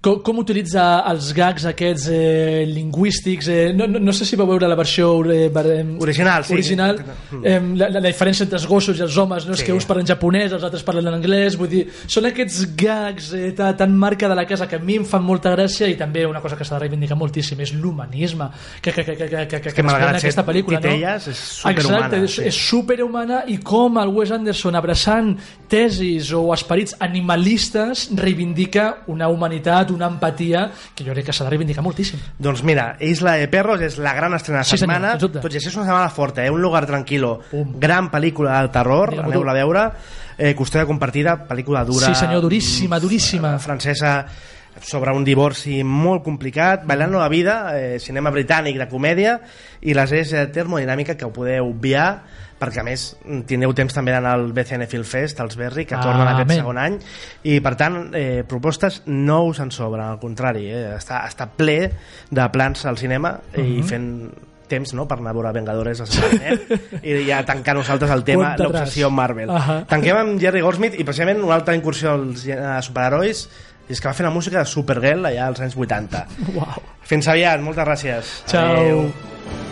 com, 0.00 0.20
com 0.22 0.38
utilitza 0.38 0.82
els 1.10 1.32
gags 1.34 1.64
aquests 1.66 2.04
eh, 2.14 2.62
lingüístics 2.70 3.48
eh, 3.50 3.72
no, 3.74 3.88
no, 3.90 3.98
no 3.98 4.12
sé 4.14 4.24
si 4.28 4.36
vau 4.38 4.46
veure 4.46 4.68
la 4.70 4.76
versió 4.78 5.08
eh, 5.26 5.48
Original, 5.98 6.44
sí. 6.46 6.52
original 6.54 7.00
eh, 7.42 7.58
la, 7.74 7.88
la, 7.90 7.98
la 8.00 8.06
diferència 8.06 8.44
entre 8.46 8.60
els 8.60 8.66
gossos 8.70 8.98
i 9.00 9.02
els 9.02 9.16
homes 9.18 9.46
no? 9.48 9.56
és 9.56 9.58
Sí. 9.58 9.66
que 9.66 9.74
uns 9.74 9.86
parlen 9.88 10.06
japonès, 10.06 10.52
els 10.54 10.62
altres 10.62 10.84
parlen 10.86 11.08
en 11.10 11.16
anglès 11.18 11.56
vull 11.58 11.68
dir, 11.72 11.80
són 12.06 12.28
aquests 12.30 12.68
gags 12.78 13.32
eh, 13.34 13.50
ta- 13.58 13.72
tan 13.76 13.96
marca 13.98 14.28
de 14.30 14.36
la 14.38 14.46
casa 14.46 14.68
que 14.70 14.76
a 14.78 14.78
mi 14.78 15.00
em 15.00 15.04
fan 15.04 15.24
molta 15.26 15.50
gràcia 15.56 15.88
i 15.90 15.96
també 15.98 16.22
una 16.30 16.40
cosa 16.40 16.54
que 16.56 16.64
s'ha 16.64 16.76
de 16.78 16.84
reivindicar 16.86 17.18
moltíssim 17.18 17.58
és 17.66 17.74
l'humanisme 17.74 18.48
que, 18.80 18.92
que, 18.92 19.02
que, 19.04 19.16
que, 19.16 19.28
que, 19.28 19.46
que, 19.48 19.60
que, 19.66 19.72
que 19.74 19.82
desprèn 19.82 20.20
aquesta 20.22 20.46
pel·lícula 20.46 20.78
no? 20.84 20.94
és 20.94 21.26
superhumana, 21.42 22.06
Exacte, 22.06 22.22
és, 22.24 22.38
sí. 22.38 22.46
és 22.52 22.62
superhumana 22.70 23.42
i 23.50 23.58
com 23.66 23.98
el 23.98 24.14
Wes 24.14 24.30
Anderson 24.38 24.78
abraçant 24.78 25.34
tesis 25.68 26.30
o 26.32 26.46
esperits 26.54 26.94
animalistes 27.02 28.08
reivindica 28.16 29.02
una 29.10 29.28
humanitat, 29.28 29.87
una 29.94 30.06
empatia 30.06 30.70
que 30.94 31.04
jo 31.04 31.12
crec 31.12 31.26
que 31.26 31.32
s'ha 31.32 31.44
de 31.44 31.50
reivindicar 31.50 31.82
moltíssim 31.84 32.18
Doncs 32.38 32.62
mira, 32.62 32.96
Isla 33.00 33.34
de 33.40 33.48
Perros 33.48 33.80
és 33.80 33.98
la 33.98 34.14
gran 34.14 34.34
estrena 34.34 34.60
de 34.60 34.64
Sí, 34.64 34.76
senyor, 34.76 34.94
setmana. 34.96 35.16
dubte. 35.16 35.40
Tot 35.40 35.52
i 35.52 35.56
així 35.56 35.68
és 35.68 35.76
una 35.76 35.84
setmana 35.86 36.08
forta, 36.10 36.44
eh? 36.44 36.50
Un 36.50 36.60
lugar 36.62 36.84
tranquilo. 36.86 37.40
Pum. 37.50 37.74
Gran 37.80 38.10
pel·lícula 38.10 38.58
del 38.60 38.70
terror, 38.70 39.14
aneu-la 39.24 39.50
a 39.52 39.54
veure. 39.54 39.90
Eh, 40.38 40.54
custòdia 40.54 40.86
compartida, 40.86 41.36
pel·lícula 41.48 41.84
dura. 41.84 42.06
Sí, 42.06 42.14
senyor, 42.14 42.40
duríssima, 42.42 43.00
duríssima. 43.00 43.56
eh, 43.56 43.58
Francesa 43.58 44.26
sobre 44.80 45.10
un 45.10 45.24
divorci 45.24 45.82
molt 45.82 46.22
complicat, 46.22 46.84
Bailando 46.86 47.18
la 47.18 47.28
vida, 47.28 47.72
eh, 47.76 47.98
cinema 47.98 48.30
britànic 48.30 48.76
de 48.78 48.86
comèdia, 48.88 49.40
i 49.82 49.92
les 49.94 50.12
és 50.12 50.32
eh, 50.32 50.46
termodinàmica 50.54 51.16
que 51.16 51.24
ho 51.26 51.32
podeu 51.32 51.66
obviar, 51.66 52.22
perquè 52.58 52.80
a 52.80 52.84
més 52.86 53.16
tindreu 53.46 53.72
temps 53.74 53.94
també 53.94 54.12
d'anar 54.12 54.32
al 54.34 54.52
BCN 54.52 54.86
Film 54.90 55.04
Fest, 55.06 55.38
als 55.40 55.56
Berri, 55.56 55.84
que 55.86 55.96
tornen 55.96 56.26
aquest 56.26 56.48
Amén. 56.48 56.58
segon 56.58 56.78
any, 56.82 56.98
i 57.44 57.60
per 57.60 57.76
tant, 57.78 58.00
eh, 58.18 58.42
propostes 58.48 59.02
no 59.06 59.44
us 59.46 59.60
en 59.60 59.70
sobren, 59.70 60.04
al 60.08 60.18
contrari, 60.18 60.66
eh, 60.70 60.96
està, 60.96 61.22
està 61.28 61.46
ple 61.54 61.78
de 62.30 62.48
plans 62.50 62.84
al 62.86 62.98
cinema 62.98 63.38
Mhm. 63.54 63.64
i 63.78 63.82
fent 63.82 64.08
temps 64.68 64.92
no, 64.92 65.06
per 65.08 65.16
anar 65.16 65.30
a 65.30 65.32
veure 65.32 65.52
Vengadores 65.52 66.02
a 66.02 66.06
i 67.02 67.14
ja 67.26 67.38
tancar 67.46 67.74
nosaltres 67.74 68.10
el 68.10 68.22
tema, 68.22 68.54
l'obsessió 68.58 69.08
Marvel. 69.08 69.48
Ahà. 69.48 69.78
Tanquem 69.88 70.16
amb 70.16 70.40
Jerry 70.42 70.60
Goldsmith 70.60 70.98
i 71.00 71.04
precisament 71.04 71.40
una 71.42 71.54
altra 71.54 71.74
incursió 71.74 72.12
als 72.18 72.44
eh, 72.46 72.58
superherois 72.82 73.48
i 73.88 73.92
és 73.92 74.00
que 74.02 74.08
va 74.10 74.12
fer 74.12 74.26
la 74.26 74.30
música 74.34 74.58
de 74.58 74.66
Supergirl 74.68 75.24
allà 75.24 75.46
als 75.46 75.60
anys 75.64 75.74
80. 75.74 76.26
Uau. 76.54 76.82
Fins 77.08 77.28
aviat, 77.32 77.60
moltes 77.64 77.86
gràcies. 77.88 78.34
Ciao. 78.46 78.76
Adéu. 78.76 79.67